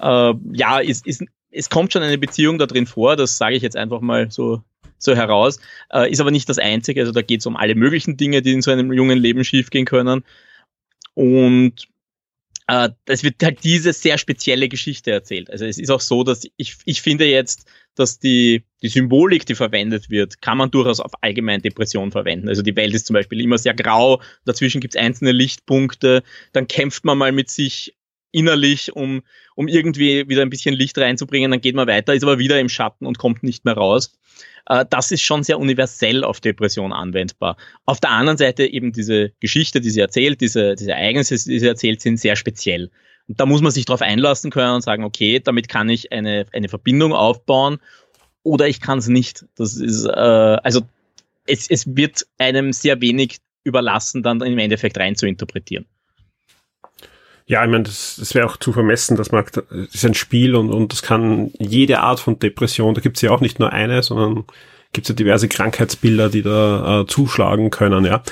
[0.00, 3.62] Äh, ja, ist, ist es kommt schon eine Beziehung da drin vor, das sage ich
[3.62, 4.62] jetzt einfach mal so,
[4.98, 5.58] so heraus,
[5.92, 7.00] äh, ist aber nicht das Einzige.
[7.00, 9.86] Also da geht es um alle möglichen Dinge, die in so einem jungen Leben schiefgehen
[9.86, 10.24] können.
[11.14, 11.88] Und
[12.66, 15.50] äh, es wird halt diese sehr spezielle Geschichte erzählt.
[15.50, 19.54] Also es ist auch so, dass ich, ich finde jetzt, dass die, die Symbolik, die
[19.54, 22.48] verwendet wird, kann man durchaus auf allgemein Depression verwenden.
[22.48, 26.68] Also die Welt ist zum Beispiel immer sehr grau, dazwischen gibt es einzelne Lichtpunkte, dann
[26.68, 27.94] kämpft man mal mit sich
[28.36, 29.22] innerlich, um,
[29.54, 32.68] um irgendwie wieder ein bisschen Licht reinzubringen, dann geht man weiter, ist aber wieder im
[32.68, 34.12] Schatten und kommt nicht mehr raus.
[34.66, 37.56] Äh, das ist schon sehr universell auf Depression anwendbar.
[37.86, 41.66] Auf der anderen Seite eben diese Geschichte, die sie erzählt, diese, diese Ereignisse, die sie
[41.66, 42.90] erzählt, sind sehr speziell.
[43.26, 46.46] Und da muss man sich darauf einlassen können und sagen, okay, damit kann ich eine,
[46.52, 47.78] eine Verbindung aufbauen
[48.42, 49.46] oder ich kann es nicht.
[49.56, 50.82] Das ist, äh, also
[51.46, 55.86] es, es wird einem sehr wenig überlassen, dann im Endeffekt rein zu interpretieren.
[57.48, 60.56] Ja, ich meine, das, das wäre auch zu vermessen, dass man, das ist ein Spiel
[60.56, 63.72] und, und das kann jede Art von Depression, da gibt es ja auch nicht nur
[63.72, 64.44] eine, sondern
[64.92, 68.22] gibt es ja diverse Krankheitsbilder, die da äh, zuschlagen können, ja.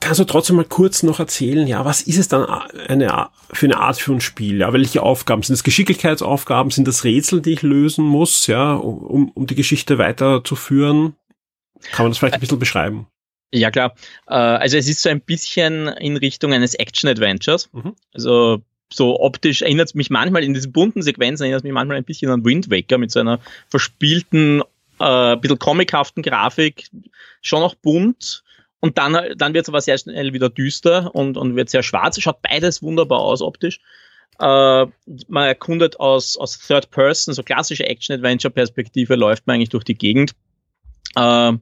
[0.00, 3.78] Kannst du trotzdem mal kurz noch erzählen, ja, was ist es dann eine, für eine
[3.78, 4.58] Art für ein Spiel?
[4.58, 5.42] Ja, welche Aufgaben?
[5.42, 6.70] Sind das Geschicklichkeitsaufgaben?
[6.70, 11.14] Sind das Rätsel, die ich lösen muss, ja, um, um die Geschichte weiterzuführen?
[11.92, 13.06] Kann man das vielleicht ein bisschen beschreiben?
[13.54, 13.94] Ja, klar.
[14.26, 17.70] Äh, also es ist so ein bisschen in Richtung eines Action-Adventures.
[17.72, 17.94] Mhm.
[18.12, 18.62] Also
[18.92, 22.04] so optisch erinnert es mich manchmal in diesen bunten Sequenzen erinnert es mich manchmal ein
[22.04, 23.38] bisschen an Wind Waker mit so einer
[23.68, 24.62] verspielten,
[24.98, 26.88] äh, bisschen comichaften Grafik,
[27.42, 28.42] schon auch bunt.
[28.80, 32.20] Und dann, dann wird es aber sehr schnell wieder düster und, und wird sehr schwarz.
[32.20, 33.80] Schaut beides wunderbar aus optisch.
[34.40, 34.86] Äh,
[35.28, 40.32] man erkundet aus, aus Third Person, so klassische Action-Adventure-Perspektive, läuft man eigentlich durch die Gegend.
[41.16, 41.52] Äh,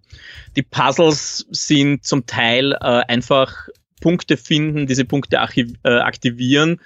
[0.57, 3.69] die Puzzles sind zum Teil äh, einfach
[4.01, 6.81] Punkte finden, diese Punkte äh, aktivieren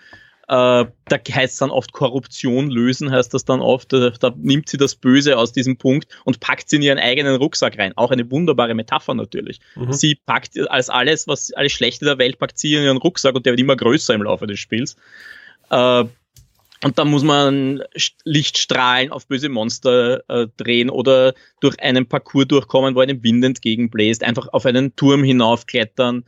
[0.48, 3.92] äh, da heißt es dann oft Korruption lösen, heißt das dann oft.
[3.92, 7.34] Da, da, nimmt sie das Böse aus diesem Punkt und packt sie in ihren eigenen
[7.36, 7.92] Rucksack rein.
[7.96, 9.58] Auch eine wunderbare Metapher natürlich.
[9.74, 9.92] Mhm.
[9.92, 13.44] Sie packt als alles, was alles Schlechte der Welt, packt sie in ihren Rucksack und
[13.44, 14.96] der wird immer größer im Laufe des Spiels.
[16.86, 17.82] Und da muss man
[18.22, 24.22] Lichtstrahlen auf böse Monster äh, drehen oder durch einen Parcours durchkommen, wo einem Wind entgegenbläst,
[24.22, 26.24] einfach auf einen Turm hinaufklettern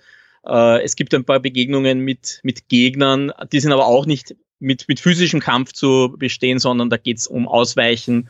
[0.48, 4.88] äh, es gibt ein paar Begegnungen mit, mit Gegnern, die sind aber auch nicht mit,
[4.88, 8.28] mit physischem Kampf zu bestehen, sondern da geht es um Ausweichen.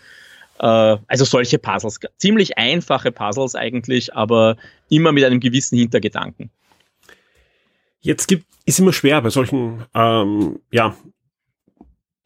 [0.58, 1.98] Äh, also solche Puzzles.
[2.18, 4.56] Ziemlich einfache Puzzles eigentlich, aber
[4.90, 6.50] immer mit einem gewissen Hintergedanken.
[8.00, 10.94] Jetzt gibt, ist immer schwer bei solchen ähm, ja,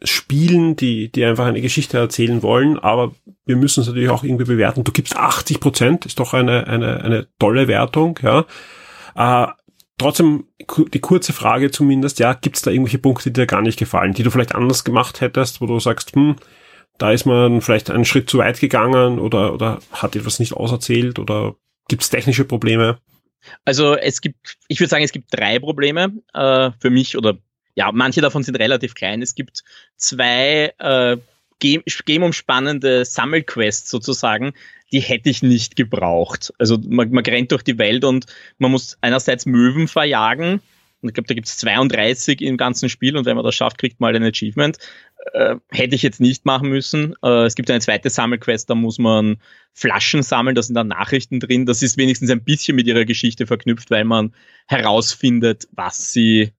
[0.05, 3.12] Spielen, die, die einfach eine Geschichte erzählen wollen, aber
[3.47, 4.85] wir müssen es natürlich auch irgendwie bewerten.
[4.85, 8.45] Du gibst 80 Prozent, ist doch eine, eine, eine tolle Wertung, ja.
[9.15, 9.53] Äh,
[9.99, 10.47] trotzdem
[10.93, 14.15] die kurze Frage zumindest, ja, gibt es da irgendwelche Punkte, die dir gar nicht gefallen,
[14.15, 16.37] die du vielleicht anders gemacht hättest, wo du sagst, hm,
[16.99, 21.19] da ist man vielleicht einen Schritt zu weit gegangen oder, oder hat etwas nicht auserzählt
[21.19, 21.57] oder
[21.88, 22.99] gibt es technische Probleme?
[23.65, 27.38] Also es gibt, ich würde sagen, es gibt drei Probleme äh, für mich oder
[27.75, 29.23] ja, manche davon sind relativ klein.
[29.23, 29.63] Es gibt
[29.97, 31.17] zwei äh,
[31.59, 34.53] game-umspannende Sammelquests sozusagen,
[34.93, 36.53] die hätte ich nicht gebraucht.
[36.59, 38.27] Also man, man rennt durch die Welt und
[38.59, 40.61] man muss einerseits Möwen verjagen.
[41.01, 43.79] Und ich glaube, da gibt es 32 im ganzen Spiel und wenn man das schafft,
[43.79, 44.79] kriegt man halt ein Achievement.
[45.33, 47.15] Äh, hätte ich jetzt nicht machen müssen.
[47.23, 49.39] Äh, es gibt eine zweite Sammelquest, da muss man
[49.73, 51.67] Flaschen sammeln, da sind dann Nachrichten drin.
[51.67, 54.35] Das ist wenigstens ein bisschen mit ihrer Geschichte verknüpft, weil man
[54.69, 56.53] herausfindet, was sie,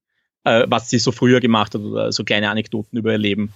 [0.44, 3.54] äh, was sie so früher gemacht hat oder so kleine Anekdoten über ihr Leben.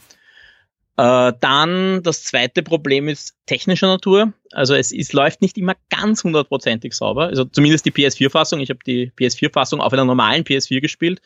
[0.98, 4.34] Äh, dann das zweite Problem ist technischer Natur.
[4.52, 7.28] Also es ist, läuft nicht immer ganz hundertprozentig sauber.
[7.28, 8.60] Also zumindest die PS4-Fassung.
[8.62, 11.22] Ich habe die PS4-Fassung auf einer normalen PS4 gespielt.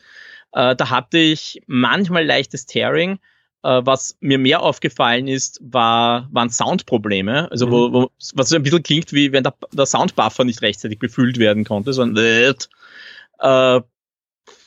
[0.52, 3.18] Äh, da hatte ich manchmal leichtes Tearing.
[3.62, 7.50] Äh, was mir mehr aufgefallen ist, war, waren Soundprobleme.
[7.50, 7.70] Also mhm.
[7.70, 11.38] wo, wo, was so ein bisschen klingt, wie wenn der, der Soundbuffer nicht rechtzeitig befüllt
[11.38, 11.94] werden konnte.
[11.94, 13.80] So ein äh,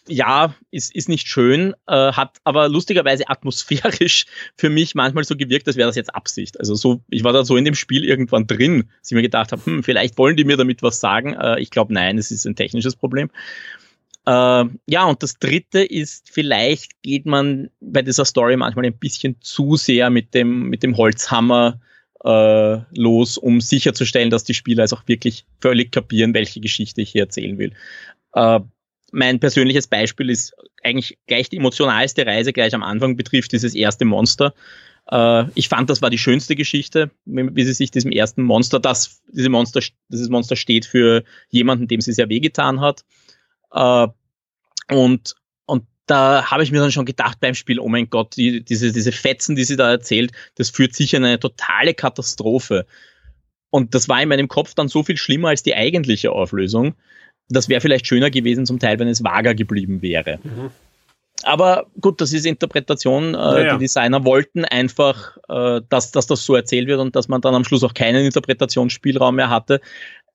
[0.08, 4.26] ja, ist, ist nicht schön, äh, hat aber lustigerweise atmosphärisch
[4.58, 6.60] für mich manchmal so gewirkt, als wäre das jetzt Absicht.
[6.60, 9.52] Also so, ich war da so in dem Spiel irgendwann drin, dass ich mir gedacht
[9.52, 11.34] habe, hm, vielleicht wollen die mir damit was sagen.
[11.34, 13.30] Äh, ich glaube, nein, es ist ein technisches Problem.
[14.26, 19.38] Äh, ja, und das dritte ist, vielleicht geht man bei dieser Story manchmal ein bisschen
[19.42, 21.80] zu sehr mit dem, mit dem Holzhammer
[22.24, 27.12] äh, los, um sicherzustellen, dass die Spieler es auch wirklich völlig kapieren, welche Geschichte ich
[27.12, 27.74] hier erzählen will.
[28.34, 28.62] Äh,
[29.12, 34.06] mein persönliches Beispiel ist eigentlich gleich die emotionalste Reise gleich am Anfang betrifft dieses erste
[34.06, 34.54] Monster.
[35.10, 39.22] Äh, ich fand, das war die schönste Geschichte, wie sie sich diesem ersten Monster, das,
[39.32, 43.04] diese Monster, dieses Monster steht für jemanden, dem sie sehr wehgetan hat.
[43.72, 44.08] Äh,
[44.92, 48.64] und, und da habe ich mir dann schon gedacht beim Spiel, oh mein Gott, die,
[48.64, 52.86] diese, diese Fetzen, die sie da erzählt, das führt sicher in eine totale Katastrophe.
[53.70, 56.96] Und das war in meinem Kopf dann so viel schlimmer als die eigentliche Auflösung
[57.50, 60.40] das wäre vielleicht schöner gewesen zum Teil, wenn es vager geblieben wäre.
[60.44, 60.72] Mhm.
[61.44, 63.34] Aber gut, das ist Interpretation.
[63.34, 63.74] Äh, naja.
[63.74, 67.54] Die Designer wollten einfach, äh, dass, dass das so erzählt wird und dass man dann
[67.54, 69.82] am Schluss auch keinen Interpretationsspielraum mehr hatte.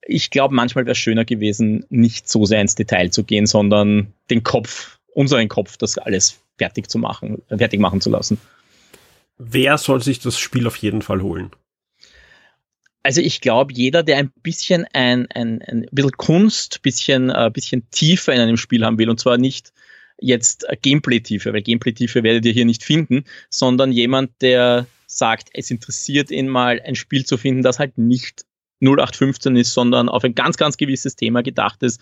[0.07, 4.13] Ich glaube, manchmal wäre es schöner gewesen, nicht so sehr ins Detail zu gehen, sondern
[4.31, 8.39] den Kopf, unseren Kopf, das alles fertig zu machen, fertig machen zu lassen.
[9.39, 11.51] Wer soll sich das Spiel auf jeden Fall holen?
[13.03, 17.89] Also ich glaube, jeder, der ein bisschen ein, ein, ein bisschen Kunst, bisschen, äh, bisschen
[17.91, 19.73] Tiefe in einem Spiel haben will, und zwar nicht
[20.21, 26.31] jetzt Gameplay-Tiefe, weil Gameplay-Tiefe werdet ihr hier nicht finden, sondern jemand, der sagt, es interessiert
[26.31, 28.45] ihn mal, ein Spiel zu finden, das halt nicht
[28.81, 32.01] 0815 ist, sondern auf ein ganz, ganz gewisses Thema gedacht ist.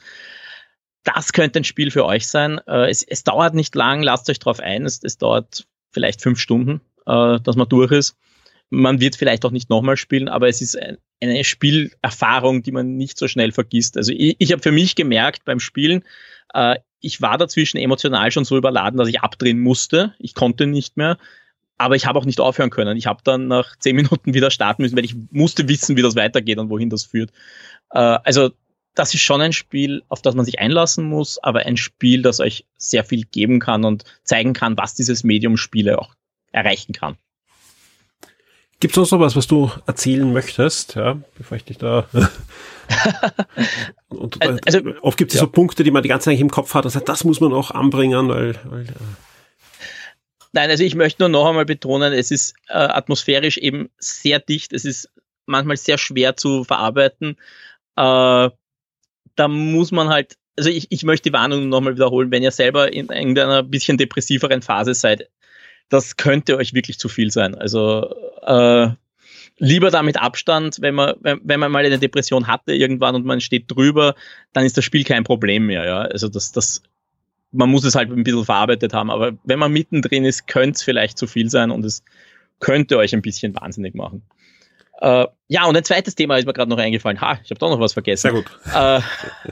[1.04, 2.61] Das könnte ein Spiel für euch sein.
[2.66, 4.84] Äh, es, es dauert nicht lang, lasst euch drauf ein.
[4.84, 8.16] Es, es dauert vielleicht fünf Stunden, äh, dass man durch ist.
[8.70, 12.96] Man wird vielleicht auch nicht nochmal spielen, aber es ist ein, eine Spielerfahrung, die man
[12.96, 13.96] nicht so schnell vergisst.
[13.96, 16.05] Also ich, ich habe für mich gemerkt beim Spielen,
[16.55, 20.14] äh, ich war dazwischen emotional schon so überladen, dass ich abdrehen musste.
[20.18, 21.18] Ich konnte nicht mehr.
[21.76, 22.97] Aber ich habe auch nicht aufhören können.
[22.97, 26.16] Ich habe dann nach zehn Minuten wieder starten müssen, weil ich musste wissen, wie das
[26.16, 27.30] weitergeht und wohin das führt.
[27.90, 28.51] Äh, also
[28.95, 32.40] das ist schon ein Spiel, auf das man sich einlassen muss, aber ein Spiel, das
[32.40, 36.14] euch sehr viel geben kann und zeigen kann, was dieses Medium Spiele auch
[36.51, 37.16] erreichen kann.
[38.81, 42.09] Gibt es sonst noch was, was du erzählen möchtest, ja, bevor ich dich da.
[44.09, 45.41] und, also, also, oft gibt es ja.
[45.41, 47.72] so Punkte, die man die ganze Zeit im Kopf hat sagt, das muss man auch
[47.72, 48.55] anbringen, weil.
[48.64, 48.87] weil
[50.53, 54.72] Nein, also ich möchte nur noch einmal betonen, es ist äh, atmosphärisch eben sehr dicht,
[54.72, 55.11] es ist
[55.45, 57.37] manchmal sehr schwer zu verarbeiten.
[57.97, 58.51] Äh,
[59.35, 62.93] da muss man halt, also ich, ich möchte die Warnung nochmal wiederholen, wenn ihr selber
[62.93, 65.29] in irgendeiner bisschen depressiveren Phase seid,
[65.89, 67.55] das könnte euch wirklich zu viel sein.
[67.55, 68.91] Also äh,
[69.59, 73.41] lieber damit Abstand, wenn man, wenn, wenn man mal eine Depression hatte irgendwann und man
[73.41, 74.14] steht drüber,
[74.53, 75.84] dann ist das Spiel kein Problem mehr.
[75.84, 76.01] Ja?
[76.03, 76.82] Also das, das,
[77.53, 79.11] man muss es halt ein bisschen verarbeitet haben.
[79.11, 82.03] Aber wenn man mittendrin ist, könnte es vielleicht zu viel sein und es
[82.61, 84.22] könnte euch ein bisschen wahnsinnig machen.
[85.01, 87.20] Äh, ja, und ein zweites Thema ist mir gerade noch eingefallen.
[87.20, 88.22] Ha, ich habe doch noch was vergessen.
[88.22, 88.47] Sehr gut.
[88.74, 89.01] Äh,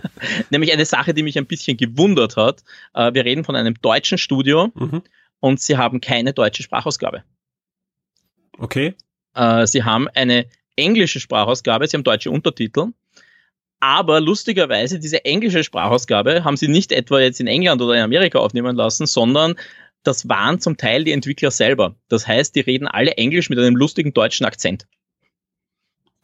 [0.50, 2.64] nämlich eine Sache, die mich ein bisschen gewundert hat.
[2.94, 5.02] Äh, wir reden von einem deutschen Studio mhm.
[5.40, 7.24] Und sie haben keine deutsche Sprachausgabe.
[8.58, 8.94] Okay.
[9.34, 12.88] Äh, sie haben eine englische Sprachausgabe, sie haben deutsche Untertitel.
[13.80, 18.38] Aber lustigerweise, diese englische Sprachausgabe haben sie nicht etwa jetzt in England oder in Amerika
[18.38, 19.54] aufnehmen lassen, sondern
[20.02, 21.96] das waren zum Teil die Entwickler selber.
[22.08, 24.86] Das heißt, die reden alle Englisch mit einem lustigen deutschen Akzent.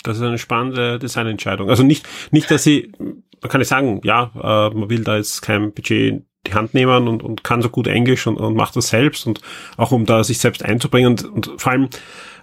[0.03, 1.69] Das ist eine spannende Designentscheidung.
[1.69, 5.43] Also nicht, nicht, dass sie, man kann ich sagen, ja, äh, man will da jetzt
[5.43, 8.89] kein Budget die Hand nehmen und, und kann so gut Englisch und, und macht das
[8.89, 9.41] selbst und
[9.77, 11.89] auch um da sich selbst einzubringen und, und vor allem,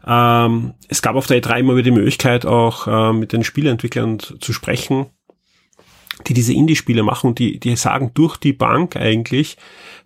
[0.08, 4.20] ähm, es gab auf der E3 immer wieder die Möglichkeit, auch äh, mit den Spieleentwicklern
[4.20, 5.08] zu sprechen,
[6.28, 9.58] die diese Indie-Spiele machen die, die sagen durch die Bank eigentlich,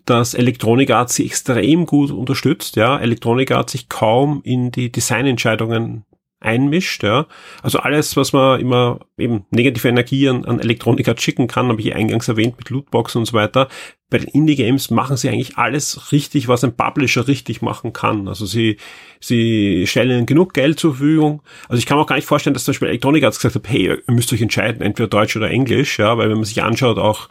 [0.06, 2.76] dass Electronic Arts sie extrem gut unterstützt.
[2.76, 6.04] Ja, Electronic Arts sich kaum in die Designentscheidungen
[6.44, 7.02] einmischt.
[7.02, 7.26] Ja.
[7.62, 11.94] Also alles, was man immer eben negative Energie an, an Elektronika schicken kann, habe ich
[11.94, 13.68] eingangs erwähnt mit Lootboxen und so weiter.
[14.10, 18.28] Bei den Indie-Games machen sie eigentlich alles richtig, was ein Publisher richtig machen kann.
[18.28, 18.76] Also sie,
[19.20, 21.42] sie stellen genug Geld zur Verfügung.
[21.68, 23.68] Also ich kann mir auch gar nicht vorstellen, dass zum Beispiel Elektronika hat gesagt hat,
[23.68, 26.98] hey, ihr müsst euch entscheiden, entweder Deutsch oder Englisch, ja, weil wenn man sich anschaut,
[26.98, 27.28] auch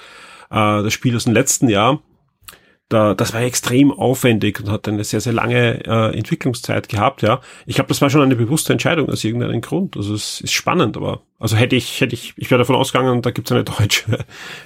[0.49, 2.01] äh, das Spiel aus dem letzten Jahr,
[2.89, 7.41] da, das war extrem aufwendig und hat eine sehr, sehr lange äh, Entwicklungszeit gehabt, ja.
[7.65, 9.97] Ich glaube, das war schon eine bewusste Entscheidung aus irgendeinem Grund.
[9.97, 13.31] Also es ist spannend, aber also hätte ich, hätte ich, ich wäre davon ausgegangen, da
[13.31, 14.19] gibt es eine deutsche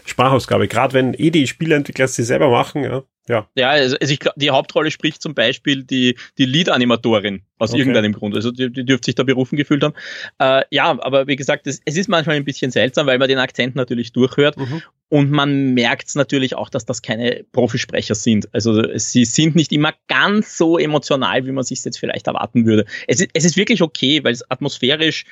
[0.05, 0.67] Sprachausgabe.
[0.67, 3.03] Gerade wenn eh die Spieleentwickler sie selber machen, ja.
[3.29, 7.71] Ja, ja also, also ich glaube, die Hauptrolle spricht zum Beispiel die, die Lead-Animatorin aus
[7.71, 7.79] okay.
[7.79, 8.35] irgendeinem Grund.
[8.35, 9.95] Also die, die dürfte sich da berufen gefühlt haben.
[10.39, 13.39] Äh, ja, aber wie gesagt, es, es ist manchmal ein bisschen seltsam, weil man den
[13.39, 14.57] Akzent natürlich durchhört.
[14.57, 14.81] Mhm.
[15.09, 18.53] Und man merkt es natürlich auch, dass das keine Profisprecher sind.
[18.53, 22.85] Also sie sind nicht immer ganz so emotional, wie man sich jetzt vielleicht erwarten würde.
[23.07, 25.25] Es ist, es ist wirklich okay, weil es atmosphärisch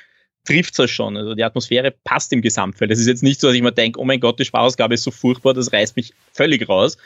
[0.46, 1.16] trifft es schon.
[1.18, 2.90] Also die Atmosphäre passt im Gesamtfeld.
[2.90, 5.02] Es ist jetzt nicht so, dass ich mir denke, oh mein Gott, die Sprachausgabe ist
[5.02, 6.96] so furchtbar, das reißt mich völlig raus.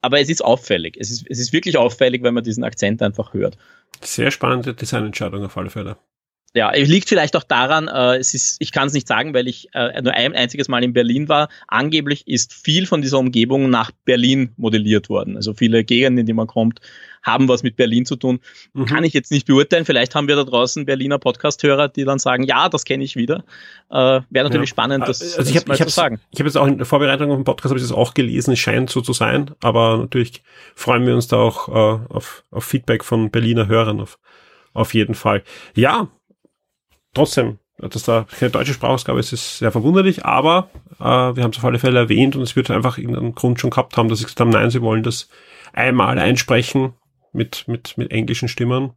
[0.00, 0.96] Aber es ist auffällig.
[0.98, 3.56] Es ist, es ist wirklich auffällig, wenn man diesen Akzent einfach hört.
[4.02, 5.96] Sehr spannende Designentscheidung auf alle Fälle.
[6.56, 9.46] Ja, es liegt vielleicht auch daran, äh, es ist, ich kann es nicht sagen, weil
[9.46, 11.50] ich äh, nur ein einziges Mal in Berlin war.
[11.68, 15.36] Angeblich ist viel von dieser Umgebung nach Berlin modelliert worden.
[15.36, 16.80] Also viele Gegenden, in die man kommt,
[17.22, 18.40] haben was mit Berlin zu tun.
[18.72, 18.86] Mhm.
[18.86, 19.84] Kann ich jetzt nicht beurteilen.
[19.84, 23.44] Vielleicht haben wir da draußen Berliner Podcast-Hörer, die dann sagen, ja, das kenne ich wieder.
[23.90, 24.74] Äh, Wäre natürlich ja.
[24.74, 26.20] spannend, das, also ich hab, mal ich zu sagen.
[26.30, 28.52] Ich habe jetzt auch in der Vorbereitung auf den Podcast habe ich das auch gelesen.
[28.52, 30.42] Es scheint so zu sein, aber natürlich
[30.74, 34.18] freuen wir uns da auch äh, auf, auf Feedback von Berliner Hörern auf,
[34.72, 35.42] auf jeden Fall.
[35.74, 36.08] Ja,
[37.16, 41.58] trotzdem, dass da keine deutsche Sprachausgabe ist, ist sehr verwunderlich, aber äh, wir haben es
[41.58, 44.24] auf alle Fälle erwähnt und es wird einfach irgendeinen Grund schon gehabt haben, dass sie
[44.24, 45.28] gesagt haben, nein, sie wollen das
[45.72, 46.94] einmal einsprechen
[47.32, 48.92] mit, mit, mit englischen Stimmen.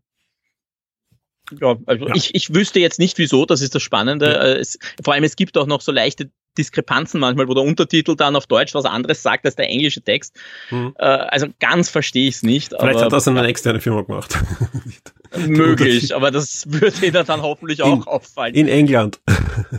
[1.60, 2.16] Ja, also ja.
[2.16, 4.28] Ich, ich wüsste jetzt nicht wieso, das ist das Spannende.
[4.28, 4.42] Ja.
[4.44, 8.16] Äh, es, vor allem, es gibt auch noch so leichte Diskrepanzen manchmal, wo der Untertitel
[8.16, 10.36] dann auf Deutsch was anderes sagt als der englische Text.
[10.72, 10.94] Mhm.
[10.98, 12.74] Äh, also ganz verstehe ich es nicht.
[12.78, 14.38] Vielleicht aber, hat das eine externe Firma gemacht.
[15.48, 18.56] Möglich, aber das würde Ihnen dann hoffentlich auch in, auffallen.
[18.56, 19.20] In England.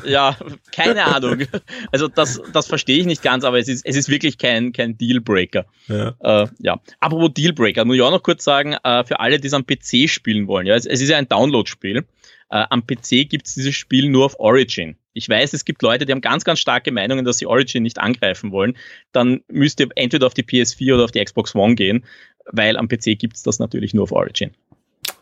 [0.05, 0.37] Ja,
[0.73, 1.45] keine Ahnung.
[1.91, 4.97] Also das, das verstehe ich nicht ganz, aber es ist, es ist wirklich kein, kein
[4.99, 5.65] Dealbreaker.
[5.89, 6.15] Ja.
[6.21, 6.81] Äh, ja.
[7.01, 10.09] Apropos Dealbreaker, muss ich auch noch kurz sagen, äh, für alle, die es am PC
[10.09, 12.05] spielen wollen, ja, es, es ist ja ein Download-Spiel.
[12.51, 14.97] Äh, am PC gibt es dieses Spiel nur auf Origin.
[15.13, 17.99] Ich weiß, es gibt Leute, die haben ganz, ganz starke Meinungen, dass sie Origin nicht
[17.99, 18.77] angreifen wollen.
[19.13, 22.05] Dann müsst ihr entweder auf die PS4 oder auf die Xbox One gehen,
[22.47, 24.51] weil am PC gibt es das natürlich nur auf Origin.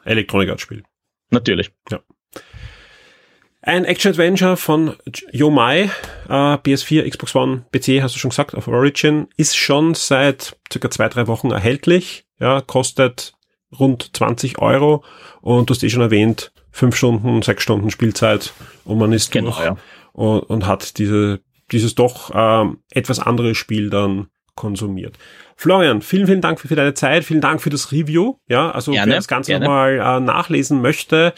[0.04, 0.82] Electronic Arts Spiel.
[1.30, 1.70] Natürlich.
[1.90, 2.00] Ja.
[3.60, 4.96] Ein Action-Adventure von
[5.32, 5.90] Yomai,
[6.28, 10.90] äh, PS4, Xbox One, PC, hast du schon gesagt, auf Origin, ist schon seit circa
[10.90, 12.24] zwei, drei Wochen erhältlich.
[12.40, 13.34] Ja, kostet
[13.78, 15.04] rund 20 Euro
[15.42, 18.52] und du hast eh schon erwähnt, fünf Stunden, sechs Stunden Spielzeit
[18.84, 19.76] und man ist genau, durch ja.
[20.12, 21.40] und, und, hat diese,
[21.72, 25.18] dieses doch ähm, etwas andere Spiel dann konsumiert.
[25.56, 28.36] Florian, vielen, vielen Dank für, für, deine Zeit, vielen Dank für das Review.
[28.48, 31.32] Ja, also gerne, wer das Ganze nochmal äh, nachlesen möchte,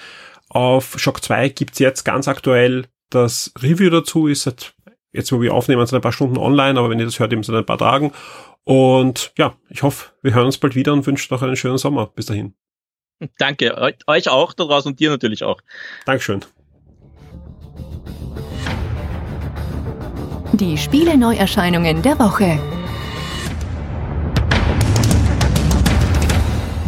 [0.49, 4.74] auf Shock 2 gibt's jetzt ganz aktuell das Review dazu, ist seit
[5.12, 7.43] jetzt, wo wir aufnehmen, sind ein paar Stunden online, aber wenn ihr das hört, eben
[7.43, 8.12] seit ein paar Tagen.
[8.64, 12.07] Und ja, ich hoffe, wir hören uns bald wieder und wünschen noch einen schönen Sommer.
[12.07, 12.55] Bis dahin.
[13.38, 15.60] Danke, euch auch da draußen und dir natürlich auch.
[16.06, 16.44] Dankeschön.
[20.52, 22.58] Die Spiele-Neuerscheinungen der Woche.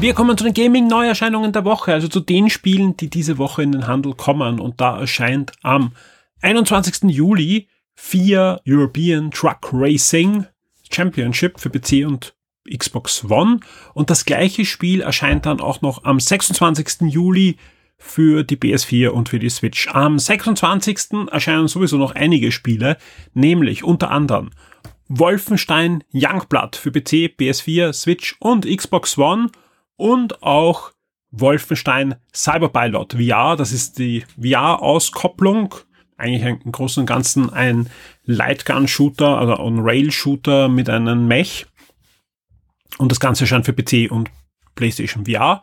[0.01, 3.71] Wir kommen zu den Gaming-Neuerscheinungen der Woche, also zu den Spielen, die diese Woche in
[3.71, 4.59] den Handel kommen.
[4.59, 5.93] Und da erscheint am
[6.41, 7.05] 21.
[7.05, 10.47] Juli 4 European Truck Racing
[10.91, 12.35] Championship für PC und
[12.71, 13.61] Xbox One.
[13.95, 17.13] Und das gleiche Spiel erscheint dann auch noch am 26.
[17.13, 17.57] Juli
[17.99, 19.89] für die PS4 und für die Switch.
[19.89, 21.29] Am 26.
[21.31, 22.97] erscheinen sowieso noch einige Spiele,
[23.33, 24.51] nämlich unter anderem
[25.09, 29.51] Wolfenstein Youngblood für PC, PS4, Switch und Xbox One
[29.97, 30.93] und auch
[31.31, 33.57] Wolfenstein Cyberpilot VR.
[33.57, 35.75] Das ist die VR-Auskopplung.
[36.17, 37.89] Eigentlich im Großen und Ganzen ein
[38.25, 41.67] Lightgun-Shooter, also ein Rail-Shooter mit einem Mech.
[42.99, 44.31] Und das Ganze erscheint für PC und
[44.75, 45.63] PlayStation VR.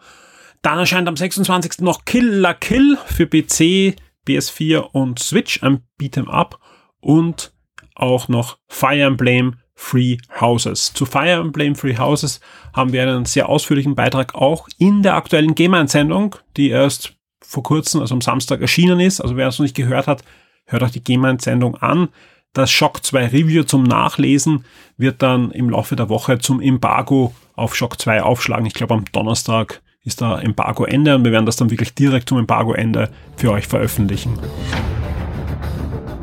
[0.62, 1.80] Dann erscheint am 26.
[1.80, 3.96] noch Killer Kill für PC,
[4.28, 6.60] PS4 und Switch, ein Beat'em Up.
[7.00, 7.54] Und
[7.96, 10.94] auch noch Fire Emblem Free Houses.
[10.94, 12.42] Zu Fire Emblem Free Houses
[12.74, 18.02] haben wir einen sehr ausführlichen Beitrag auch in der aktuellen Game-Einsendung, die erst vor kurzem,
[18.02, 19.22] also am Samstag erschienen ist.
[19.22, 20.24] Also wer es noch nicht gehört hat,
[20.66, 22.10] hört auch die Game-Einsendung an.
[22.54, 24.66] Das Shock 2 Review zum Nachlesen
[24.98, 28.66] wird dann im Laufe der Woche zum Embargo auf Shock 2 aufschlagen.
[28.66, 32.40] Ich glaube am Donnerstag ist da Embargo-Ende und wir werden das dann wirklich direkt zum
[32.40, 34.40] Embargo-Ende für euch veröffentlichen.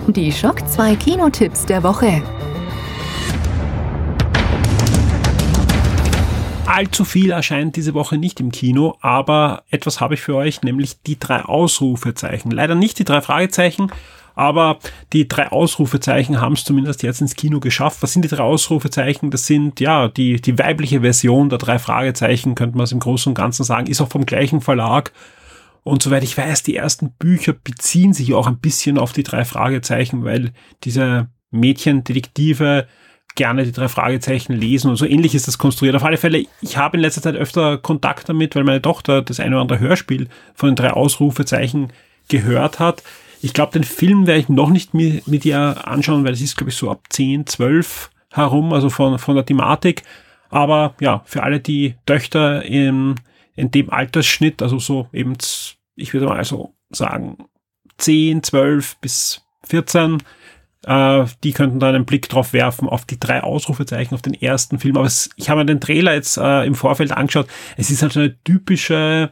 [0.09, 2.21] Die Shock 2 Kinotipps der Woche.
[6.67, 11.01] allzu viel erscheint diese Woche nicht im Kino, aber etwas habe ich für euch, nämlich
[11.03, 12.51] die drei Ausrufezeichen.
[12.51, 13.91] Leider nicht die drei Fragezeichen,
[14.37, 14.79] aber
[15.15, 18.03] die drei Ausrufezeichen haben es zumindest jetzt ins Kino geschafft.
[18.03, 19.31] Was sind die drei Ausrufezeichen?
[19.31, 23.31] Das sind ja die, die weibliche Version der drei Fragezeichen, könnte man es im Großen
[23.31, 25.13] und Ganzen sagen, ist auch vom gleichen Verlag.
[25.83, 29.45] Und soweit ich weiß, die ersten Bücher beziehen sich auch ein bisschen auf die drei
[29.45, 30.53] Fragezeichen, weil
[30.85, 32.87] diese Mädchendetektive
[33.37, 35.97] gerne die drei Fragezeichen lesen und so ähnlich ist das konstruiert.
[35.97, 39.41] Auf alle Fälle, ich habe in letzter Zeit öfter Kontakt damit, weil meine Tochter das
[39.41, 41.93] eine oder andere Hörspiel von den drei Ausrufezeichen
[42.29, 43.03] gehört hat.
[43.47, 46.71] Ich glaube, den Film werde ich noch nicht mit, ihr anschauen, weil es ist, glaube
[46.71, 50.03] ich, so ab 10, 12 herum, also von, von der Thematik.
[50.51, 53.15] Aber ja, für alle die Töchter in,
[53.55, 55.35] in dem Altersschnitt, also so eben,
[55.95, 57.39] ich würde mal so sagen,
[57.99, 60.25] 10, 12 bis 14,
[60.85, 64.81] äh, die könnten dann einen Blick drauf werfen, auf die drei Ausrufezeichen, auf den ersten
[64.81, 64.97] Film.
[64.97, 67.47] Aber es, ich habe mir den Trailer jetzt äh, im Vorfeld angeschaut.
[67.77, 69.31] Es ist halt so eine typische,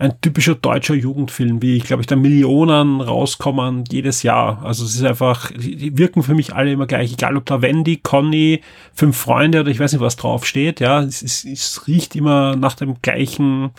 [0.00, 4.64] ein typischer deutscher Jugendfilm, wie ich glaube ich da Millionen rauskommen jedes Jahr.
[4.64, 7.98] Also es ist einfach, die wirken für mich alle immer gleich, egal ob da Wendy,
[7.98, 8.62] Conny,
[8.94, 10.80] fünf Freunde oder ich weiß nicht, was drauf steht.
[10.80, 13.72] Ja, es, es, es riecht immer nach dem gleichen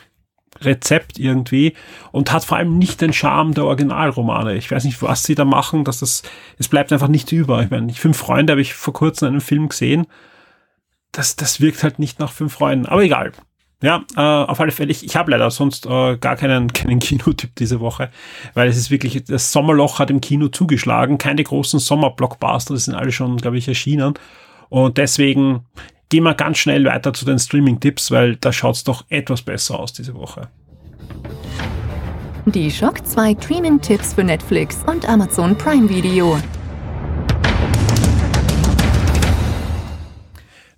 [0.59, 1.73] Rezept irgendwie
[2.11, 4.55] und hat vor allem nicht den Charme der Originalromane.
[4.57, 6.21] Ich weiß nicht, was sie da machen, dass das,
[6.59, 7.63] es bleibt einfach nicht über.
[7.63, 10.05] Ich meine, fünf Freunde habe ich vor kurzem einen Film gesehen.
[11.13, 12.85] Das, das wirkt halt nicht nach fünf Freunden.
[12.85, 13.31] Aber egal.
[13.81, 17.55] Ja, äh, auf alle Fälle, ich, ich habe leider sonst äh, gar keinen, keinen Kinotyp
[17.55, 18.11] diese Woche,
[18.53, 22.95] weil es ist wirklich, das Sommerloch hat im Kino zugeschlagen, keine großen Sommerblockbuster, das sind
[22.95, 24.13] alle schon, glaube ich, erschienen.
[24.69, 25.65] Und deswegen
[26.09, 29.79] gehen wir ganz schnell weiter zu den Streaming-Tipps, weil da schaut es doch etwas besser
[29.79, 30.49] aus diese Woche.
[32.45, 36.37] Die Shock 2 Streaming-Tipps für Netflix und Amazon Prime Video.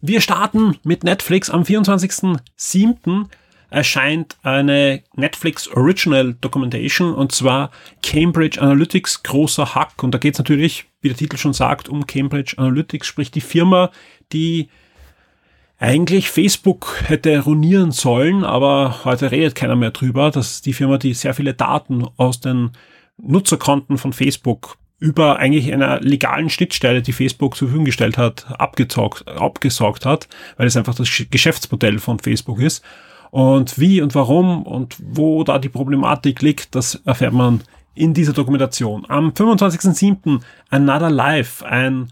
[0.05, 1.49] Wir starten mit Netflix.
[1.49, 3.27] Am 24.07.
[3.69, 10.03] erscheint eine Netflix Original Documentation und zwar Cambridge Analytics, großer Hack.
[10.03, 13.39] Und da geht es natürlich, wie der Titel schon sagt, um Cambridge Analytics, sprich die
[13.39, 13.91] Firma,
[14.33, 14.67] die
[15.79, 20.31] eigentlich Facebook hätte ruinieren sollen, aber heute redet keiner mehr drüber.
[20.31, 22.71] Das ist die Firma, die sehr viele Daten aus den
[23.15, 29.27] Nutzerkonten von Facebook über eigentlich einer legalen Schnittstelle, die Facebook zur Verfügung gestellt hat, abgezockt,
[29.27, 32.81] abgesaugt hat, weil es einfach das Geschäftsmodell von Facebook ist.
[33.29, 38.31] Und wie und warum und wo da die Problematik liegt, das erfährt man in dieser
[38.31, 39.03] Dokumentation.
[39.09, 40.39] Am 25.07.
[40.69, 42.07] Another Life, ein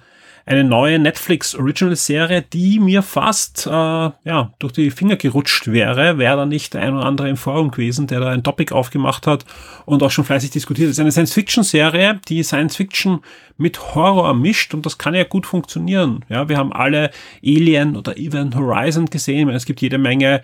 [0.46, 6.18] eine neue Netflix Original Serie, die mir fast äh, ja, durch die Finger gerutscht wäre,
[6.18, 9.28] wäre da nicht der ein oder andere im Forum gewesen, der da ein Topic aufgemacht
[9.28, 9.46] hat
[9.86, 10.90] und auch schon fleißig diskutiert.
[10.90, 13.22] Es ist eine Science-Fiction-Serie, die Science-Fiction
[13.58, 16.26] mit Horror mischt und das kann ja gut funktionieren.
[16.30, 17.12] Ja, wir haben alle
[17.44, 20.42] Alien oder Event Horizon gesehen, es gibt jede Menge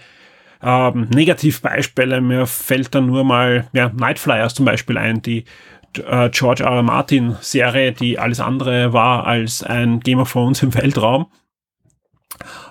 [0.61, 2.21] ähm, Negativbeispiele.
[2.21, 5.45] Mir fällt da nur mal ja, Nightflyers zum Beispiel ein, die
[5.97, 6.71] äh, George R.
[6.71, 6.83] R.
[6.83, 11.27] Martin Serie, die alles andere war als ein Game of Thrones im Weltraum.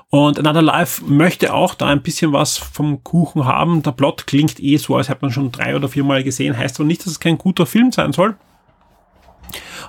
[0.09, 3.83] Und Another Life möchte auch da ein bisschen was vom Kuchen haben.
[3.83, 6.87] Der Plot klingt eh so, als hätte man schon drei oder viermal gesehen, heißt aber
[6.87, 8.37] nicht, dass es kein guter Film sein soll.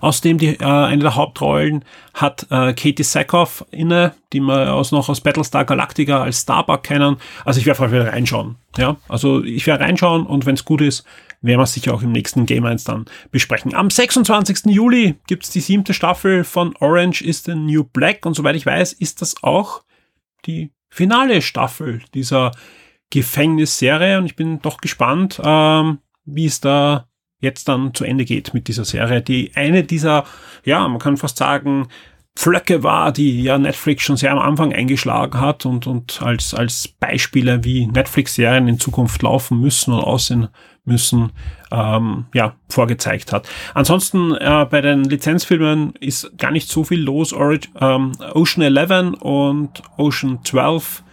[0.01, 5.09] Außerdem die, äh, eine der Hauptrollen hat äh, Katie Sackhoff inne, die wir aus, noch
[5.09, 7.17] aus Battlestar Galactica als Starbuck kennen.
[7.45, 8.55] Also ich werde einfach wieder reinschauen.
[8.77, 11.03] Ja, also ich werde reinschauen und wenn es gut ist,
[11.41, 13.73] werden wir sicher auch im nächsten Game 1 dann besprechen.
[13.73, 14.65] Am 26.
[14.65, 18.93] Juli gibt's die siebte Staffel von Orange is the New Black und soweit ich weiß,
[18.93, 19.83] ist das auch
[20.45, 22.51] die finale Staffel dieser
[23.09, 27.07] Gefängnisserie und ich bin doch gespannt, ähm, wie es da
[27.39, 30.25] jetzt dann zu Ende geht mit dieser Serie, die eine dieser,
[30.65, 31.87] ja, man kann fast sagen,
[32.37, 36.87] Pflöcke war, die ja Netflix schon sehr am Anfang eingeschlagen hat und, und als, als
[36.87, 40.47] Beispiele, wie Netflix-Serien in Zukunft laufen müssen und aussehen
[40.87, 41.31] müssen,
[41.71, 43.47] ähm, ja, vorgezeigt hat.
[43.73, 47.33] Ansonsten äh, bei den Lizenzfilmen ist gar nicht so viel los.
[47.33, 51.03] Orig ähm, Ocean 11 und Ocean 12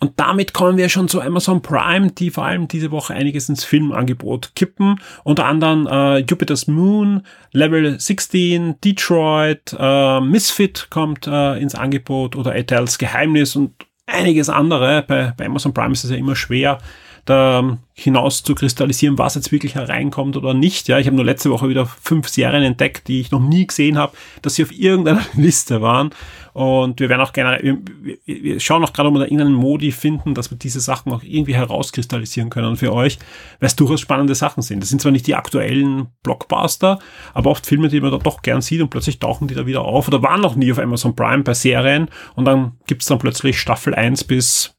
[0.00, 3.64] und damit kommen wir schon zu Amazon Prime, die vor allem diese Woche einiges ins
[3.64, 4.98] Filmangebot kippen.
[5.24, 12.52] Unter anderem äh, Jupiter's Moon, Level 16, Detroit, äh, Misfit kommt äh, ins Angebot oder
[12.52, 13.74] Adele's Geheimnis und
[14.06, 15.04] einiges andere.
[15.06, 16.78] Bei, bei Amazon Prime ist es ja immer schwer,
[17.24, 20.88] da hinaus zu kristallisieren, was jetzt wirklich hereinkommt oder nicht.
[20.88, 23.98] Ja, ich habe nur letzte Woche wieder fünf Serien entdeckt, die ich noch nie gesehen
[23.98, 26.10] habe, dass sie auf irgendeiner Liste waren.
[26.52, 27.78] Und wir werden auch gerne, wir,
[28.24, 31.22] wir schauen auch gerade, ob wir da irgendeinen Modi finden, dass wir diese Sachen auch
[31.22, 33.18] irgendwie herauskristallisieren können für euch,
[33.60, 34.82] weil es durchaus spannende Sachen sind.
[34.82, 36.98] Das sind zwar nicht die aktuellen Blockbuster,
[37.34, 39.82] aber oft Filme, die man da doch gern sieht und plötzlich tauchen die da wieder
[39.82, 43.60] auf oder waren noch nie auf Amazon Prime bei Serien und dann gibt's dann plötzlich
[43.60, 44.74] Staffel 1 bis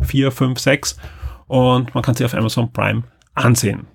[0.00, 0.96] 4, 5, 6
[1.46, 3.02] und man kann sie auf Amazon Prime
[3.34, 3.86] ansehen.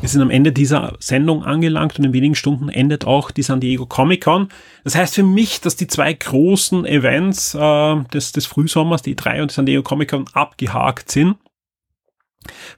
[0.00, 3.60] Wir sind am Ende dieser Sendung angelangt und in wenigen Stunden endet auch die San
[3.60, 4.48] Diego Comic Con.
[4.82, 9.42] Das heißt für mich, dass die zwei großen Events äh, des, des Frühsommers, die drei
[9.42, 11.36] und die San Diego Comic Con, abgehakt sind.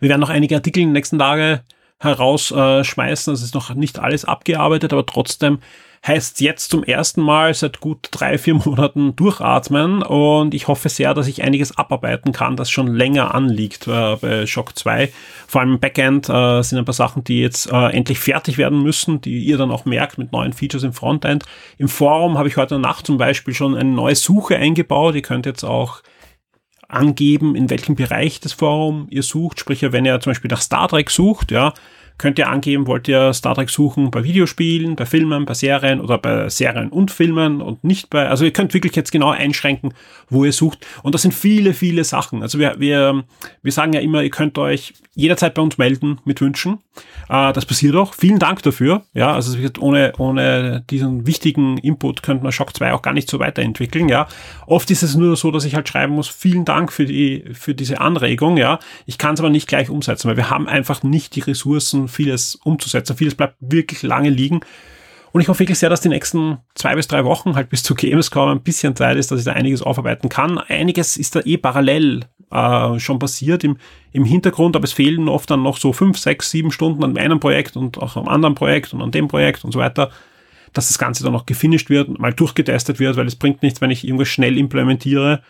[0.01, 1.61] Wir werden noch einige Artikel in den nächsten Tagen
[2.03, 3.33] herausschmeißen.
[3.33, 5.59] Es ist noch nicht alles abgearbeitet, aber trotzdem
[6.07, 11.15] heißt jetzt zum ersten Mal seit gut drei, vier Monaten durchatmen und ich hoffe sehr,
[11.15, 15.13] dass ich einiges abarbeiten kann, das schon länger anliegt äh, bei Shock 2.
[15.47, 18.83] Vor allem im Backend äh, sind ein paar Sachen, die jetzt äh, endlich fertig werden
[18.83, 21.45] müssen, die ihr dann auch merkt mit neuen Features im Frontend.
[21.79, 25.15] Im Forum habe ich heute Nacht zum Beispiel schon eine neue Suche eingebaut.
[25.15, 26.03] Ihr könnt jetzt auch
[26.93, 29.61] angeben, in welchem Bereich des Forum ihr sucht.
[29.61, 31.73] Sprich, wenn ihr zum Beispiel nach Star Trek sucht, ja,
[32.19, 36.19] könnt ihr angeben, wollt ihr Star Trek suchen bei Videospielen, bei Filmen, bei Serien oder
[36.19, 39.95] bei Serien und Filmen und nicht bei, also ihr könnt wirklich jetzt genau einschränken,
[40.29, 40.87] wo ihr sucht.
[41.03, 42.43] Und das sind viele, viele Sachen.
[42.43, 43.25] Also wir, wir,
[43.63, 46.79] wir sagen ja immer, ihr könnt euch jederzeit bei uns melden mit Wünschen.
[47.29, 48.15] Äh, das passiert auch.
[48.15, 49.03] Vielen Dank dafür.
[49.15, 53.39] Ja, also ohne, ohne diesen wichtigen Input könnte man Shock 2 auch gar nicht so
[53.39, 54.09] weiterentwickeln.
[54.09, 54.29] Ja,
[54.67, 57.75] oft ist es nur so, dass ich halt schreiben muss, vielen Dank für die, für
[57.75, 58.57] diese Anregung.
[58.57, 62.02] Ja, ich kann es aber nicht gleich umsetzen, weil wir haben einfach nicht die Ressourcen,
[62.09, 63.17] vieles umzusetzen.
[63.17, 64.61] Vieles bleibt wirklich lange liegen.
[65.33, 67.95] Und ich hoffe wirklich sehr, dass die nächsten zwei bis drei Wochen halt bis zu
[67.95, 70.59] Gamescom ein bisschen Zeit ist, dass ich da einiges aufarbeiten kann.
[70.59, 73.79] Einiges ist da eh parallel äh, schon passiert im,
[74.13, 77.41] im Hintergrund, aber es fehlen oft dann noch so fünf, sechs, sieben Stunden an einem
[77.41, 80.11] Projekt und auch am anderen Projekt und an dem Projekt und so weiter,
[80.75, 83.91] dass das Ganze dann noch gefinisht wird mal durchgetestet wird, weil es bringt nichts, wenn
[83.91, 85.43] ich irgendwas schnell implementiere,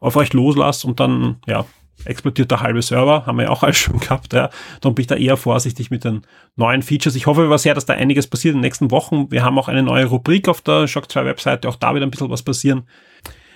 [0.00, 1.66] auf euch loslasse und dann, ja,
[2.04, 4.50] explodiert der halbe Server, haben wir ja auch alles schon gehabt, ja.
[4.80, 6.22] Darum bin ich da eher vorsichtig mit den
[6.56, 7.16] neuen Features.
[7.16, 9.30] Ich hoffe aber sehr, dass da einiges passiert in den nächsten Wochen.
[9.30, 12.10] Wir haben auch eine neue Rubrik auf der Shock 2 Webseite, auch da wird ein
[12.10, 12.84] bisschen was passieren.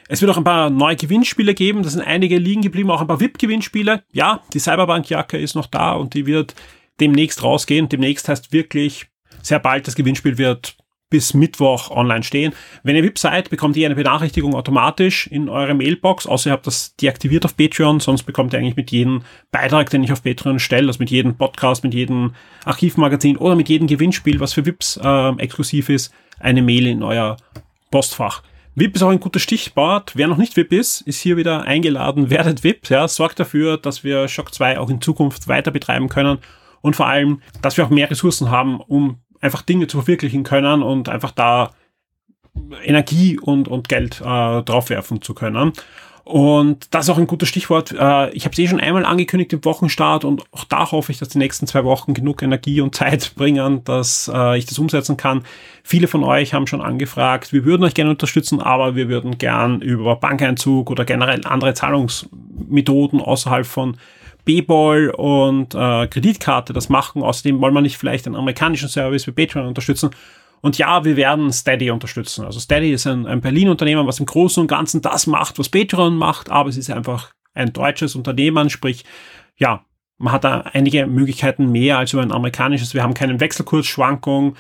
[0.09, 1.85] Es wird auch ein paar neue Gewinnspiele geben.
[1.85, 4.03] Da sind einige liegen geblieben, auch ein paar VIP-Gewinnspiele.
[4.11, 6.57] Ja, die Cyberbank-Jacke ist noch da und die wird
[6.99, 7.89] demnächst rausgehen.
[7.89, 9.07] Demnächst heißt wirklich
[9.41, 10.77] sehr bald, das Gewinnspiel wird
[11.11, 12.53] bis Mittwoch online stehen.
[12.83, 16.67] Wenn ihr VIP seid, bekommt ihr eine Benachrichtigung automatisch in eure Mailbox, außer ihr habt
[16.67, 20.59] das deaktiviert auf Patreon, sonst bekommt ihr eigentlich mit jedem Beitrag, den ich auf Patreon
[20.59, 22.35] stelle, also mit jedem Podcast, mit jedem
[22.65, 27.37] Archivmagazin oder mit jedem Gewinnspiel, was für VIPs äh, exklusiv ist, eine Mail in euer
[27.91, 28.43] Postfach.
[28.77, 30.13] VIP ist auch ein gutes Stichwort.
[30.15, 32.31] Wer noch nicht VIP ist, ist hier wieder eingeladen.
[32.31, 36.39] Werdet VIP, ja, sorgt dafür, dass wir Shock 2 auch in Zukunft weiter betreiben können
[36.81, 40.83] und vor allem, dass wir auch mehr Ressourcen haben, um einfach Dinge zu verwirklichen können
[40.83, 41.71] und einfach da
[42.85, 45.73] Energie und, und Geld äh, draufwerfen zu können.
[46.25, 47.93] Und das ist auch ein gutes Stichwort.
[47.93, 51.19] Äh, ich habe es eh schon einmal angekündigt im Wochenstart und auch da hoffe ich,
[51.19, 55.17] dass die nächsten zwei Wochen genug Energie und Zeit bringen, dass äh, ich das umsetzen
[55.17, 55.43] kann.
[55.83, 59.81] Viele von euch haben schon angefragt, wir würden euch gerne unterstützen, aber wir würden gern
[59.81, 63.97] über Bankeinzug oder generell andere Zahlungsmethoden außerhalb von
[64.45, 67.23] B-Ball und äh, Kreditkarte das machen.
[67.23, 70.11] Außerdem wollen wir nicht vielleicht einen amerikanischen Service wie Patreon unterstützen.
[70.61, 72.45] Und ja, wir werden Steady unterstützen.
[72.45, 76.17] Also Steady ist ein, ein Berlin-Unternehmen, was im Großen und Ganzen das macht, was Patreon
[76.17, 79.05] macht, aber es ist einfach ein deutsches Unternehmen, sprich,
[79.57, 79.85] ja,
[80.19, 82.93] man hat da einige Möglichkeiten mehr als über ein amerikanisches.
[82.93, 84.55] Wir haben keine Wechselkursschwankung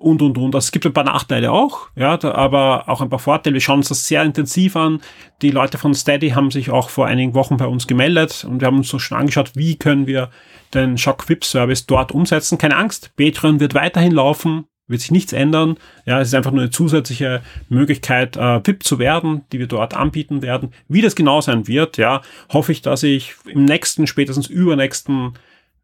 [0.00, 0.54] und, und, und.
[0.54, 3.54] Also es gibt ein paar Nachteile auch, ja, da, aber auch ein paar Vorteile.
[3.54, 5.00] Wir schauen uns das sehr intensiv an.
[5.42, 8.66] Die Leute von Steady haben sich auch vor einigen Wochen bei uns gemeldet und wir
[8.66, 10.30] haben uns so schon angeschaut, wie können wir
[10.74, 12.58] den Shock Whip Service dort umsetzen.
[12.58, 15.76] Keine Angst, Patreon wird weiterhin laufen wird sich nichts ändern.
[16.04, 19.94] Ja, es ist einfach nur eine zusätzliche Möglichkeit, äh, VIP zu werden, die wir dort
[19.94, 20.72] anbieten werden.
[20.88, 22.22] Wie das genau sein wird, ja,
[22.52, 25.34] hoffe ich, dass ich im nächsten, spätestens übernächsten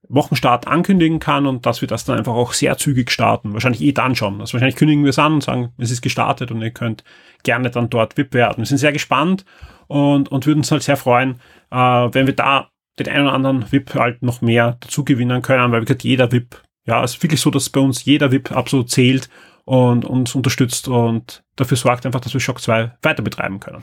[0.09, 3.53] Wochenstart ankündigen kann und dass wir das dann einfach auch sehr zügig starten.
[3.53, 4.41] Wahrscheinlich eh dann schon.
[4.41, 7.05] Also wahrscheinlich kündigen wir es an und sagen, es ist gestartet und ihr könnt
[7.43, 8.59] gerne dann dort VIP werden.
[8.59, 9.45] Wir sind sehr gespannt
[9.89, 11.41] und, und würden uns halt sehr freuen,
[11.71, 15.73] äh, wenn wir da den einen oder anderen VIP halt noch mehr dazu gewinnen können,
[15.73, 18.91] weil gesagt, jeder VIP ja, es ist wirklich so, dass bei uns jeder VIP absolut
[18.91, 19.29] zählt
[19.65, 23.83] und uns unterstützt und dafür sorgt einfach, dass wir Shock 2 weiter betreiben können.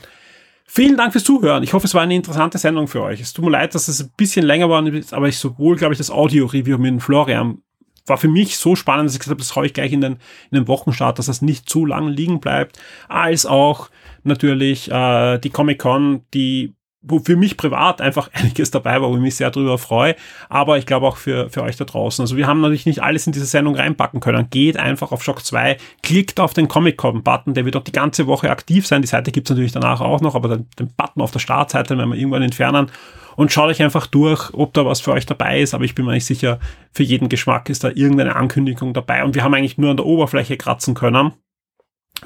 [0.66, 1.62] Vielen Dank fürs Zuhören.
[1.62, 3.20] Ich hoffe, es war eine interessante Sendung für euch.
[3.20, 5.98] Es tut mir leid, dass es ein bisschen länger war, aber ich sowohl, glaube ich,
[5.98, 7.58] das Audio-Review mit Florian
[8.06, 10.14] war für mich so spannend, dass ich gesagt habe, das haue ich gleich in den,
[10.50, 13.88] in den Wochenstart, dass das nicht zu lang liegen bleibt, als auch
[14.24, 16.74] natürlich äh, die Comic-Con, die
[17.06, 20.16] wo für mich privat einfach einiges dabei war, wo ich mich sehr drüber freue,
[20.48, 22.22] aber ich glaube auch für, für euch da draußen.
[22.22, 24.48] Also wir haben natürlich nicht alles in diese Sendung reinpacken können.
[24.50, 28.50] Geht einfach auf Shock 2, klickt auf den Comic-Con-Button, der wird auch die ganze Woche
[28.50, 29.02] aktiv sein.
[29.02, 32.10] Die Seite gibt's natürlich danach auch noch, aber den, den Button auf der Startseite werden
[32.10, 32.90] wir irgendwann entfernen
[33.36, 36.04] und schaut euch einfach durch, ob da was für euch dabei ist, aber ich bin
[36.04, 36.58] mir nicht sicher,
[36.92, 40.06] für jeden Geschmack ist da irgendeine Ankündigung dabei und wir haben eigentlich nur an der
[40.06, 41.32] Oberfläche kratzen können.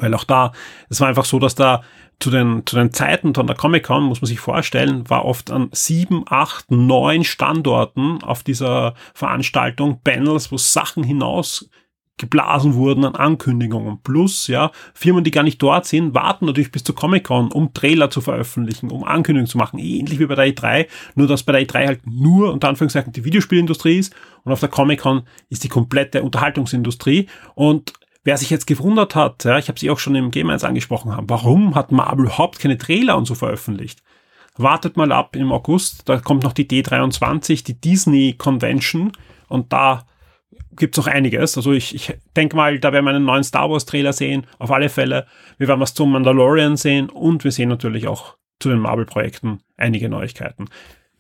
[0.01, 0.53] Weil auch da,
[0.91, 1.83] es war einfach so, dass da
[2.21, 5.69] zu den, zu den Zeiten von der Comic-Con, muss man sich vorstellen, war oft an
[5.73, 11.71] sieben, acht, neun Standorten auf dieser Veranstaltung Panels, wo Sachen hinaus
[12.19, 14.03] geblasen wurden an Ankündigungen.
[14.03, 18.11] Plus, ja, Firmen, die gar nicht dort sind, warten natürlich bis zur Comic-Con, um Trailer
[18.11, 19.79] zu veröffentlichen, um Ankündigungen zu machen.
[19.79, 23.25] Ähnlich wie bei der E3, nur dass bei der E3 halt nur, unter Anführungszeichen, die
[23.25, 27.93] Videospielindustrie ist und auf der Comic-Con ist die komplette Unterhaltungsindustrie und
[28.29, 31.17] Wer sich jetzt gewundert hat, ja, ich habe sie auch schon im Game 1 angesprochen
[31.17, 34.03] haben, warum hat Marvel überhaupt keine Trailer und so veröffentlicht?
[34.59, 39.13] Wartet mal ab im August, da kommt noch die D23, die Disney Convention
[39.49, 40.05] und da
[40.73, 41.57] gibt's noch einiges.
[41.57, 44.71] Also ich, ich denke mal, da werden wir einen neuen Star Wars Trailer sehen, auf
[44.71, 45.27] alle Fälle.
[45.57, 50.11] Wir werden was zum Mandalorian sehen und wir sehen natürlich auch zu den Marvel-Projekten einige
[50.11, 50.67] Neuigkeiten.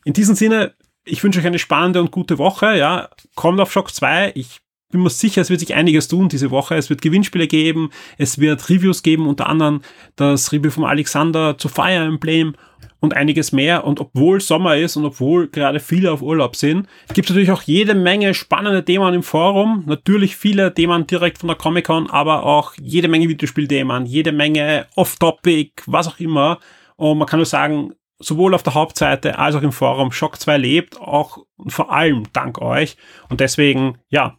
[0.04, 0.74] In diesem Sinne,
[1.06, 2.76] ich wünsche euch eine spannende und gute Woche.
[2.76, 4.32] Ja, kommt auf Shock 2.
[4.34, 4.60] Ich
[4.90, 6.74] bin mir sicher, es wird sich einiges tun diese Woche.
[6.74, 9.82] Es wird Gewinnspiele geben, es wird Reviews geben, unter anderem
[10.16, 12.54] das Review von Alexander zu Fire Emblem
[13.00, 13.84] und einiges mehr.
[13.84, 17.62] Und obwohl Sommer ist und obwohl gerade viele auf Urlaub sind, gibt es natürlich auch
[17.62, 19.84] jede Menge spannende Themen im Forum.
[19.86, 25.72] Natürlich viele Themen direkt von der Comic-Con, aber auch jede Menge Videospielthemen, jede Menge Off-Topic,
[25.86, 26.58] was auch immer.
[26.96, 30.56] Und man kann nur sagen, sowohl auf der Hauptseite als auch im Forum Shock 2
[30.56, 32.96] lebt, auch und vor allem dank euch.
[33.28, 34.38] Und deswegen, ja,